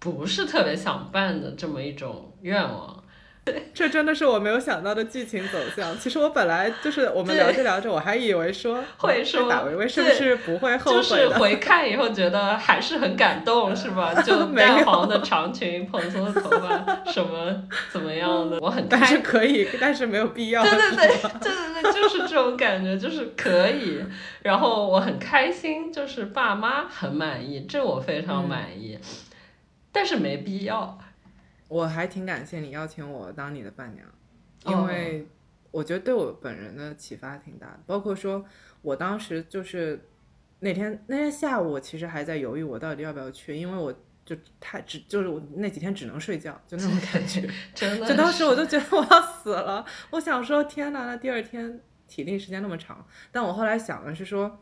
[0.00, 3.04] 不是特别想办的这么一种愿望，
[3.74, 5.98] 这真的是我没有想到的剧情走向。
[5.98, 14.14] 其实我本来就是我们聊着聊着，我还以为说 会说打维维是不是不会后悔就是回看以后觉得还是很感动， 是吧？
[14.22, 17.54] 就淡黄的长裙、蓬松的头发，什么
[17.92, 20.62] 怎么样的，我很但是可以，但是没有必要。
[20.62, 24.02] 对对对对对对，就是这种感觉，就是可以。
[24.42, 28.98] 然后我很开心，就是爸妈很满意，这我非常满意。
[29.92, 30.98] 但是没必要，
[31.68, 34.06] 我还挺感谢你邀请我当你的伴娘，
[34.66, 35.26] 因为
[35.70, 37.80] 我觉得对我本人的启发挺大的。
[37.86, 38.44] 包括说
[38.82, 40.08] 我当时就是
[40.60, 43.92] 那天那天下午，我其实还在犹豫我到底要不要去，因为我
[44.24, 47.48] 就太只就是我那几天只能睡觉，就那种感觉。
[47.74, 49.84] 真的，就当时我就觉得我要死了。
[50.10, 54.60] 我想说，天哪，那第二天体力时间那么长，但我后来想的是说，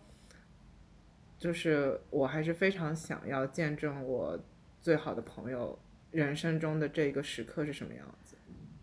[1.38, 4.38] 就是我还是非常想要见证我
[4.88, 5.78] 最好的朋友
[6.12, 8.36] 人生中的这个时刻是什么样子，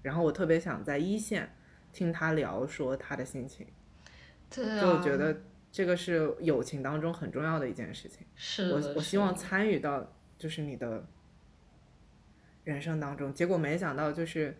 [0.03, 1.51] 然后我特别想在一线
[1.91, 3.65] 听他聊说他的心情，
[4.47, 5.41] 对啊，就我觉得
[5.71, 8.23] 这个是友情当中很重要的一件事情。
[8.71, 11.03] 我是我，我希望参与到就是你的
[12.65, 14.55] 人生当中，结果没想到就是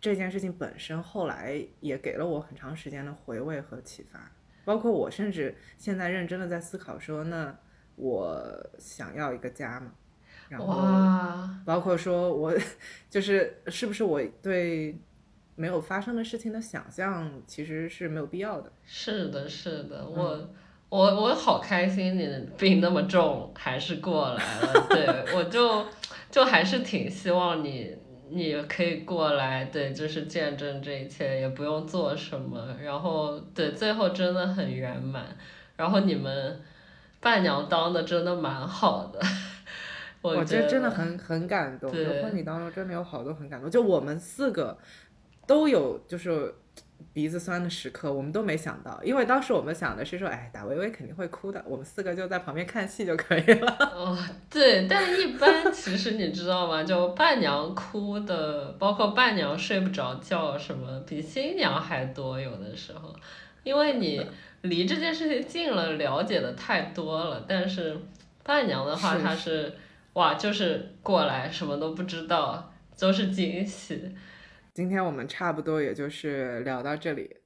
[0.00, 4.30] 这件事情本身后来也给了我很长时间的回味和启发，
[4.64, 7.58] 包括我甚至现在认真的在思考说，那
[7.96, 9.92] 我想要一个家嘛，
[10.48, 12.52] 然后哇，包括说我
[13.10, 14.98] 就是是不是我对
[15.56, 18.70] 没有发生的事情的想象其实是没有必要的。
[18.84, 20.50] 是的，是的，嗯我。
[20.90, 25.84] 我我好开心，你的病那么重还是过来了，对我就
[26.30, 27.94] 就还是挺希望你
[28.30, 35.36] 你可以过来，对，就是见证这一切，也不用做什么，然后对，最后真的很圆满，
[35.76, 36.58] 然后你们
[37.20, 39.20] 伴娘当的真的蛮好的，
[40.22, 44.76] 我我觉得真的很很感动，婚礼当中真的有好多很感动，就我们四个
[45.46, 46.54] 都有就是
[47.12, 53.76] 鼻子酸的时刻，我们都没想到，因为当时我们想的是说，哎，打微微肯定会哭的，我们四个就在旁边看戏就可以了。
[53.94, 54.18] 哦，
[54.50, 56.82] 对，但一般其实你知道吗？
[56.82, 63.14] 就伴娘哭的，包括伴娘睡不着觉什么，比新娘还多，有的时候，
[63.62, 64.26] 因为你
[64.62, 67.44] 离这件事情近了，了解的太多了。
[67.48, 67.96] 但是
[68.42, 69.72] 伴娘的话，是她是
[70.18, 74.16] 哇，就是过来什么都不知道，都是惊喜。
[74.74, 77.36] 今天我们差不多也就是聊到这里，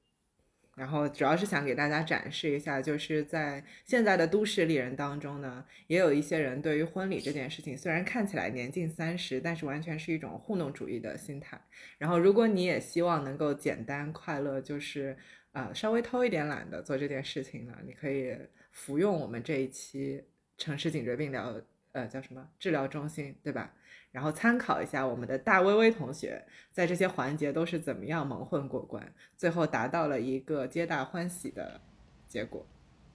[0.75, 11.61] 然后主要是想给大家展示一下，就是在现在的都市丽人当中呢，也有一些人对于婚礼这件事情，虽然看起来年近三十，但是完全是一种糊弄主义的心态。
[11.99, 15.15] 然后，如果你也希望能够简单快乐，就是
[15.51, 18.35] 呃稍微偷一点懒的做这件事情呢，你可以
[18.71, 20.23] 服用我们这一期
[20.57, 21.53] 城市颈椎病疗
[21.93, 23.71] 呃叫什么治疗中心，对吧？
[24.11, 31.81] 然后参考一下我们的大薇薇同学在这些环节都是怎么样蒙混过关，最后达到了一个皆大欢喜的
[32.27, 32.63] 结果。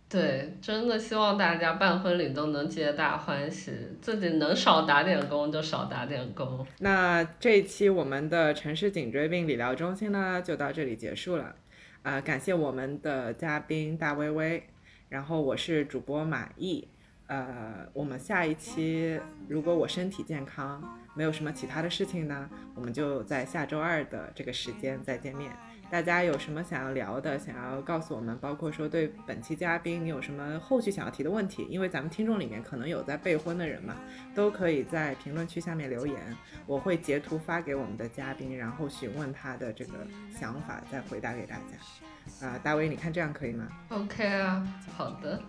[0.08, 6.66] 对，真的希望大家办婚礼都能皆大欢喜，自己能少打点工就少打点工。
[6.78, 11.54] 那这一期我们的城市颈椎病理疗中心呢，就到这里结束了。
[12.02, 14.62] 啊、感谢我们的嘉宾大薇薇，
[15.10, 16.88] 然后我是主播马毅。
[17.28, 20.82] 呃，我们下一期如果我身体健康，
[21.14, 25.52] 没有什么其他的事情呢，我们就在下周二的这个时间再见面。
[25.90, 33.94] 大家有什么想要聊的，想要告诉我们，包括说对本期嘉宾你有什么后续想要提的问题，因为咱们听众里面可能有在备婚的人嘛，
[34.34, 36.36] 都可以在评论区下面留言，
[36.66, 42.46] 我会截图发给我们的嘉宾，然后询问他的这个想法，再回答给大家。
[42.46, 45.42] 啊、大威，你看这样可以吗？OK 啊，好的，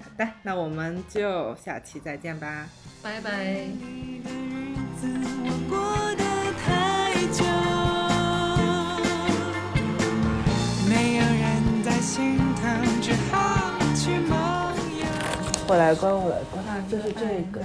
[0.00, 2.66] 好的，那我们就下期再见吧。
[3.02, 3.44] 拜拜。
[3.44, 5.08] 你的日子
[5.44, 5.78] 我过
[6.16, 6.24] 得
[6.64, 7.44] 太久，
[10.88, 12.62] 没有人在心疼，
[13.00, 14.36] 只好去梦
[14.98, 15.06] 游。
[15.68, 17.60] 我来关，我来关，就是这个，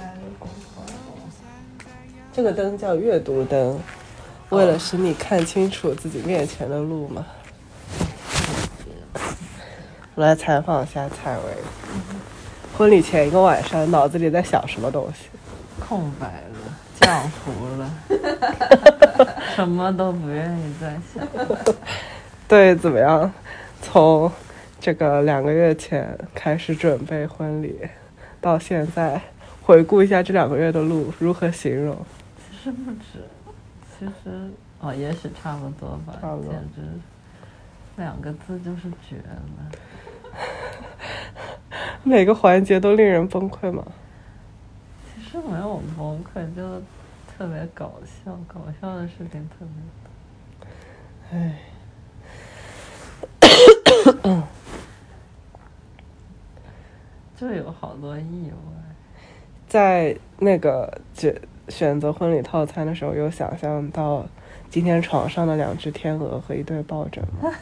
[2.32, 3.80] 这个灯叫阅读灯，
[4.50, 7.26] 为了使你看清楚自己面前的路嘛。
[10.16, 11.42] 我来采访一下蔡薇，
[12.78, 15.28] 婚礼前一个晚上，脑子里在想什么东西？
[15.80, 16.58] 空白了，
[17.00, 17.90] 浆糊了，
[19.56, 21.26] 什么都不愿意再想。
[22.46, 23.32] 对，怎么样？
[23.82, 24.30] 从
[24.78, 27.76] 这个两个月前开始准备婚礼，
[28.40, 29.20] 到现在，
[29.62, 31.96] 回顾一下这两个月的路，如何形容？
[32.38, 33.24] 其实不止，
[33.98, 36.82] 其实哦，也许差不多吧，差不多简直
[37.96, 39.42] 两个字就是绝了。
[42.02, 43.84] 每个环节都令人崩溃吗？
[45.14, 46.62] 其实没有崩溃，就
[47.36, 50.68] 特别搞笑，搞笑的事情特别多。
[51.32, 51.58] 唉，
[57.36, 58.56] 就有好多意外。
[59.66, 64.24] 在那个选选择婚礼套餐的时候，有想象到
[64.68, 67.50] 今天床上的两只天鹅和一对抱枕吗？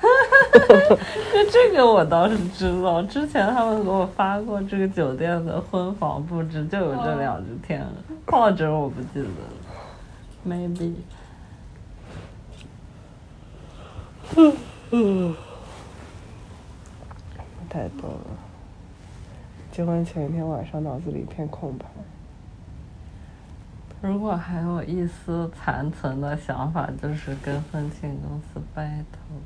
[1.32, 7.88] 就这个我倒是知道，之前他们给我发过这个酒店的婚房布置，就有这两只天鹅，
[8.26, 9.30] 抱枕我不记得了
[10.46, 10.94] ，maybe。
[17.68, 18.26] 太多了。
[19.70, 21.86] 结婚前一天晚上脑子里一片空白。
[24.02, 29.40] 如果还有一丝残存的想法，就是跟婚庆公司 battle，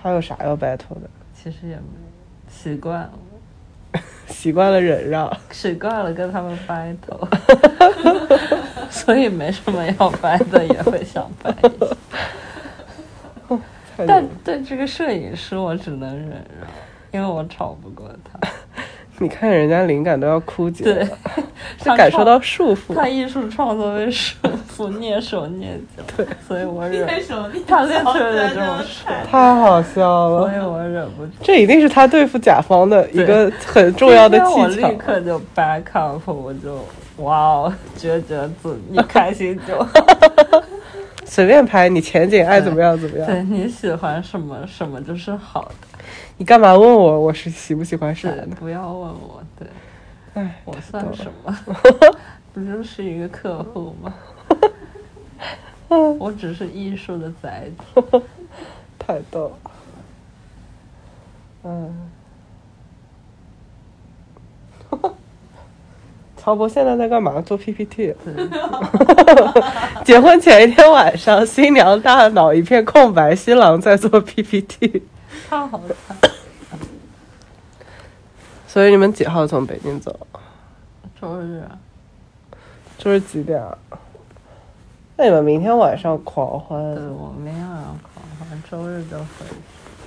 [0.00, 1.08] 还有啥要 battle 的？
[1.34, 1.82] 其实也没
[2.48, 3.12] 习惯了，
[4.28, 7.28] 习惯了忍让，习惯了跟他们 battle，
[8.90, 11.96] 所以没什么要掰的，也会想掰一下。
[13.96, 16.68] 太但对这个摄影师，我只能忍让，
[17.12, 18.38] 因为我吵不过他。
[19.18, 21.08] 你看人家灵感都要枯竭对了，，
[21.80, 22.94] 他感受到束缚。
[22.94, 24.36] 他艺术创作被束
[24.68, 25.60] 缚， 蹑手蹑
[25.96, 27.08] 脚，对，所以我忍。
[27.22, 27.34] 手
[27.66, 31.32] 他 literally 这么说，太好笑了所以，我忍不住。
[31.42, 34.96] 这一定是他对付甲方的一个很重要的技巧我立。
[34.96, 36.84] 刻就 back up，我就
[37.24, 39.88] 哇哦，绝绝子，你开心就好。
[41.24, 43.26] 随便拍，你前景爱怎么样怎么样。
[43.26, 45.95] 对你喜欢什么什么就是好的，
[46.38, 49.66] 你干嘛问我我是喜不喜欢啥对呢？，不要问我，对
[50.34, 51.56] 哎，我算什么？
[52.52, 54.14] 不就是一个客户吗？
[56.18, 58.02] 我只是艺术的载体。
[58.98, 59.70] 太逗了。
[61.64, 62.10] 嗯。
[66.36, 67.40] 曹博现在在干嘛？
[67.40, 68.14] 做 PPT。
[70.04, 75.02] 结婚前一天晚上，新娘大脑一片空白，新郎在做 PPT。
[75.48, 76.16] 他好惨。
[78.66, 80.26] 所以你们几号从北京走？
[81.20, 81.78] 周日啊，
[82.98, 83.78] 周日几点啊？
[85.16, 86.94] 那你们明天晚上狂欢？
[86.94, 89.54] 对我明天晚上狂欢，周日就回去，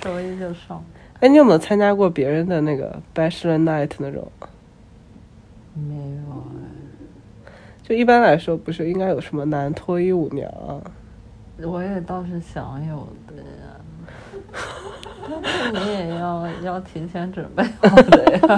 [0.00, 0.82] 周一就上。
[1.18, 4.30] 哎，你有没有参加过别人的那个 Bachelor Night 那种？
[5.74, 6.32] 没有
[7.44, 7.50] 哎，
[7.82, 10.80] 就一般来说，不是应该有什么男脱衣舞娘啊？
[11.58, 13.80] 我也倒是想有的呀，
[15.72, 18.40] 你也要要提前准备好的呀。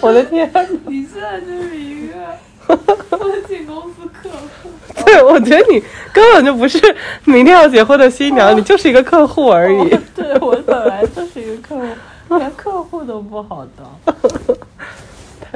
[0.00, 0.50] 我的天！
[0.86, 2.14] 你现在就是一个
[3.16, 4.28] 婚庆公司客
[4.62, 4.70] 户，
[5.04, 5.82] 对，我觉得你
[6.12, 6.78] 根本就不是
[7.24, 9.98] 明天要结婚的新娘，你就是一个客户而已。
[10.14, 11.82] 对我本来就是一个客户，
[12.36, 13.86] 连客户都不好当。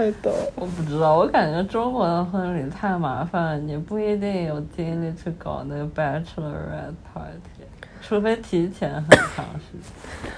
[0.00, 0.52] 太逗了。
[0.56, 7.64] 我不知道，我感觉中国的婚礼太麻烦了，你不一定有精力去搞那个 bachelorette party，
[8.00, 10.32] 除非提前很长时间。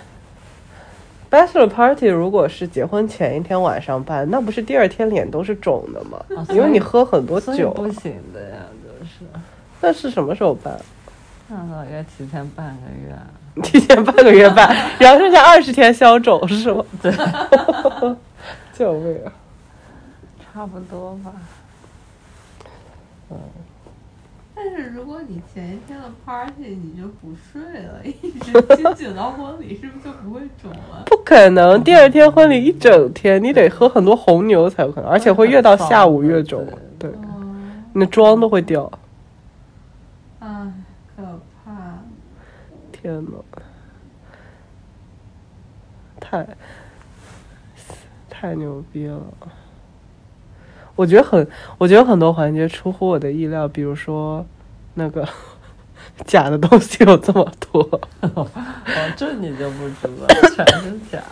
[1.30, 6.18] Bachelor Party 如果是结婚前一天晚上办，那不是第二天脸都是肿的吗？
[6.36, 7.70] 啊因为你喝很多酒。
[7.70, 8.56] 不行的呀，
[9.00, 9.24] 就是，
[9.80, 10.76] 那是什么时候办？
[11.48, 13.22] 那大概提前半个月啊。
[13.62, 16.82] 提前半个月办， 然后剩下二十天消肿是吗？
[17.02, 17.12] 对，
[18.72, 19.32] 救命啊！
[20.52, 21.32] 差不多吧。
[23.30, 23.38] 嗯
[24.54, 31.02] 但是如果你前一天的 party 你就不睡了，一直清醒到婚礼，是不是就不会肿了？
[31.10, 36.64] 不可能，第二天婚礼一整天，你得喝很多红牛才有可能，而且会越到下午越肿。
[36.98, 38.92] 对，嗯，你的妆都会掉。
[40.40, 40.72] 唉，
[41.16, 41.22] 可
[41.64, 41.72] 怕。
[42.92, 43.30] 天呐，
[46.20, 46.46] 太
[48.28, 49.20] 太牛逼了！
[50.94, 51.46] 我觉得很，
[51.78, 54.44] 我觉得很多环节出乎我的意料，比如说
[54.94, 55.26] 那个
[56.26, 58.00] 假的东西有这么多。
[58.34, 58.46] 哦，
[59.16, 61.24] 这你就不知道，全是假的。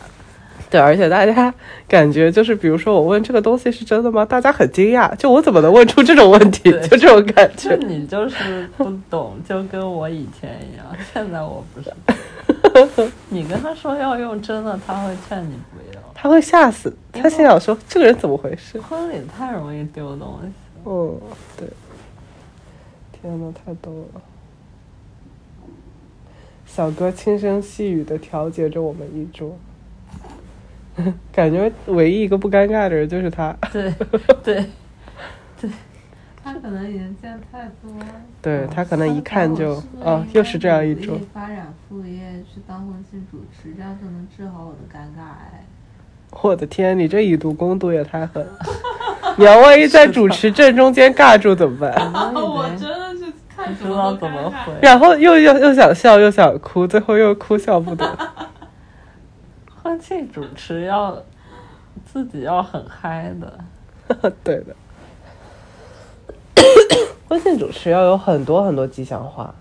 [0.70, 1.52] 对，而且大家
[1.88, 4.24] 感觉就是，比如说我问这个东西是真的吗？
[4.24, 6.70] 大家很惊讶，就我怎么能问出这种问题？
[6.88, 7.86] 就这种感觉就觉。
[7.88, 10.86] 你就是不懂，就跟我以前一样。
[11.12, 11.92] 现在我不是。
[13.30, 15.99] 你跟他说要用真的，他会劝你不要。
[16.22, 18.78] 他会吓死，他心想说这个人怎么回事？
[18.78, 20.52] 婚礼太容易丢东西。
[20.84, 21.16] 哦，
[21.56, 21.66] 对。
[23.10, 24.20] 天呐，太逗了！
[26.66, 29.56] 小哥轻声细语的调节着我们一桌，
[31.32, 33.56] 感觉唯一一个不尴尬的人就是他。
[33.72, 33.90] 对
[34.44, 34.66] 对，
[35.58, 35.70] 对
[36.44, 38.06] 他可能已经见太多了。
[38.42, 41.18] 对他可能一看就啊，又是这样一桌。
[41.32, 45.64] 发展副业去当婚庆主持，这样就能治好我的尴尬癌。
[46.30, 48.52] 我的天，你这以毒攻毒也太狠了！
[49.36, 51.92] 你要万一在主持正中间尬住怎么办？
[52.34, 54.72] 我真的是看不知道怎么回。
[54.80, 58.18] 然后又又又想笑又想哭，最后又哭笑不得。
[59.82, 61.16] 婚庆主持要
[62.04, 64.32] 自己要很嗨的。
[64.44, 64.76] 对的。
[67.28, 69.59] 婚庆主持要有很多很多吉祥话，对，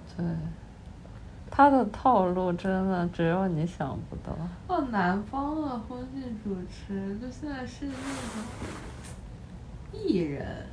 [1.60, 4.34] 他的套路真的只有你想不到。
[4.68, 8.42] 哦，南方的婚庆主持就现在是那种
[9.92, 10.66] 艺人，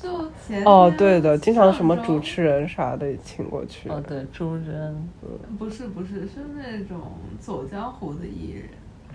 [0.00, 3.90] 就前哦，对的，经常什么主持人啥的请过去。
[3.90, 4.94] 哦，对，朱桢，
[5.58, 8.70] 不是不是是那种走江湖的艺人，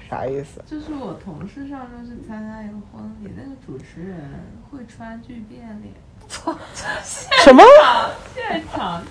[0.07, 0.61] 啥意思？
[0.67, 4.19] 就是我同事上周去参加一个婚礼，那个主持人
[4.69, 5.95] 会川剧变脸，
[7.43, 7.63] 什么？
[8.35, 9.01] 现场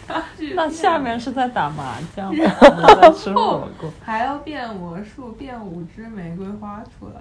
[0.55, 2.45] 那下面是在打麻将吗？
[2.59, 3.91] 还是在吃火锅？
[4.03, 7.21] 还要变魔术，变五支玫瑰花出来，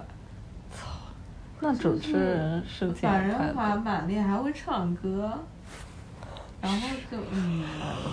[0.72, 0.88] 操
[1.60, 3.54] 那主持人是挺反人快的。
[3.54, 5.32] 华满脸，还会唱歌，
[6.60, 6.78] 然后
[7.10, 7.64] 就嗯，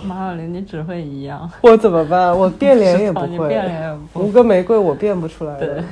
[0.04, 2.36] 马小玲，你只会一样，我怎么办？
[2.36, 5.84] 我变脸也不会，变脸也不五个玫瑰我变不出来的。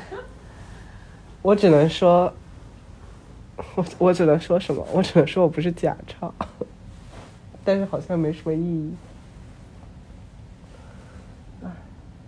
[1.43, 2.33] 我只能说，
[3.75, 4.87] 我 我只能说什么？
[4.93, 6.33] 我只能说我不是假唱，
[7.65, 8.93] 但是好像没什么意义。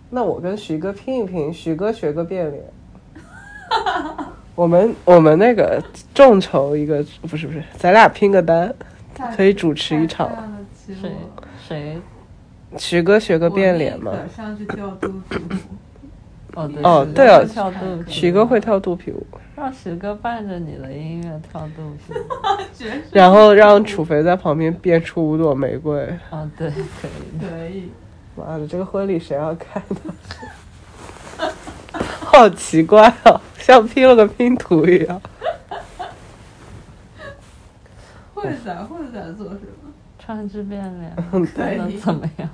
[0.09, 2.63] 那我跟徐哥拼一拼，徐哥学个变脸。
[4.53, 5.83] 我们我们那个
[6.13, 8.73] 众筹一个，不是不是，咱俩拼个单，
[9.35, 10.31] 可以主持一场
[10.87, 11.11] 谁
[11.67, 11.99] 谁？
[12.77, 14.17] 徐哥学个变脸嘛我。
[14.17, 22.13] 宁可上去跳肚皮舞，哦对哦对啊哥会跳肚皮，徐哥会，跳肚皮舞，让徐哥伴着你的音乐跳肚皮。
[23.11, 26.01] 然后让楚肥在旁边变出五朵玫瑰。
[26.29, 27.39] 啊对，可以。
[27.39, 27.89] 可以。
[28.35, 30.13] 妈的，这个婚礼谁要看呢？
[31.93, 35.21] 好奇怪啊，像拼了个拼图一样。
[38.33, 39.93] 会仔会仔做什么？
[40.19, 41.97] 川剧变脸可能以。
[41.97, 42.49] 怎么样？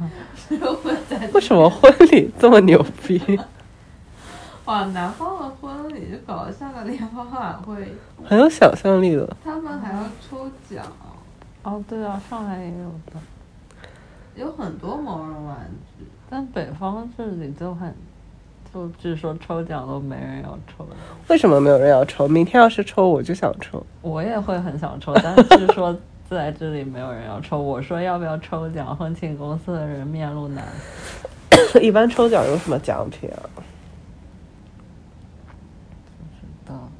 [1.34, 3.20] 为什么婚礼这么牛逼？
[4.72, 7.94] 哇，南方的婚礼就搞得像个联欢晚会，
[8.24, 9.36] 很有想象力的。
[9.44, 10.86] 他们还要抽奖，
[11.64, 13.20] 哦对啊，上海也有的，
[14.34, 15.58] 有很多毛绒玩
[15.98, 16.06] 具。
[16.30, 17.94] 但北方这里就很，
[18.74, 20.96] 就据说抽奖都没人要抽的。
[21.28, 22.26] 为什么没有人要抽？
[22.26, 23.86] 明天要是抽，我就想抽。
[24.02, 25.94] 我也会很想抽，但据说
[26.30, 27.62] 在这里没有人要抽。
[27.62, 30.64] 我说要不要抽奖，婚庆公司的人面露难
[31.74, 31.78] 色。
[31.84, 33.44] 一般抽奖有什么奖品啊？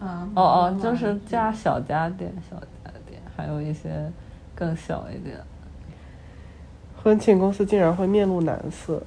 [0.02, 4.12] 啊，哦哦，就是具加小家电，小家电，还有一些
[4.56, 5.40] 更小一点。
[7.02, 9.02] 婚庆公司竟然会面露难色。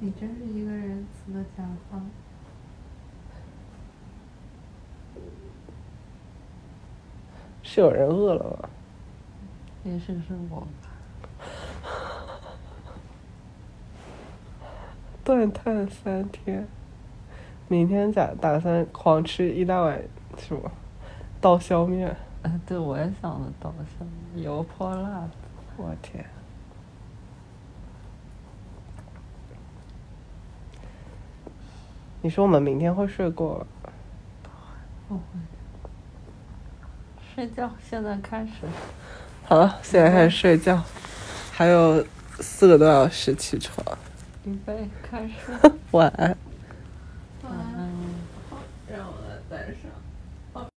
[0.00, 2.10] 你真是一个仁慈的甲方。
[7.62, 8.68] 是有人饿了吗？
[9.84, 10.66] 也许是我吧。
[15.24, 16.66] 断碳三天，
[17.68, 20.02] 明天打打算狂吃一大碗
[20.36, 20.70] 什么
[21.40, 22.16] 刀削面。
[22.42, 24.04] 哎，对，我也想了刀削
[24.34, 25.30] 面油泼辣子。
[25.76, 26.24] 我天！
[32.20, 33.66] 你说我们明天会睡过
[35.08, 35.20] 吗？
[37.34, 38.52] 睡觉，现在开始。
[39.44, 40.82] 好了，现在开始睡觉，
[41.52, 42.04] 还有
[42.40, 43.84] 四个多小时起床。
[44.44, 45.52] 预备，开始。
[45.92, 46.36] 晚安。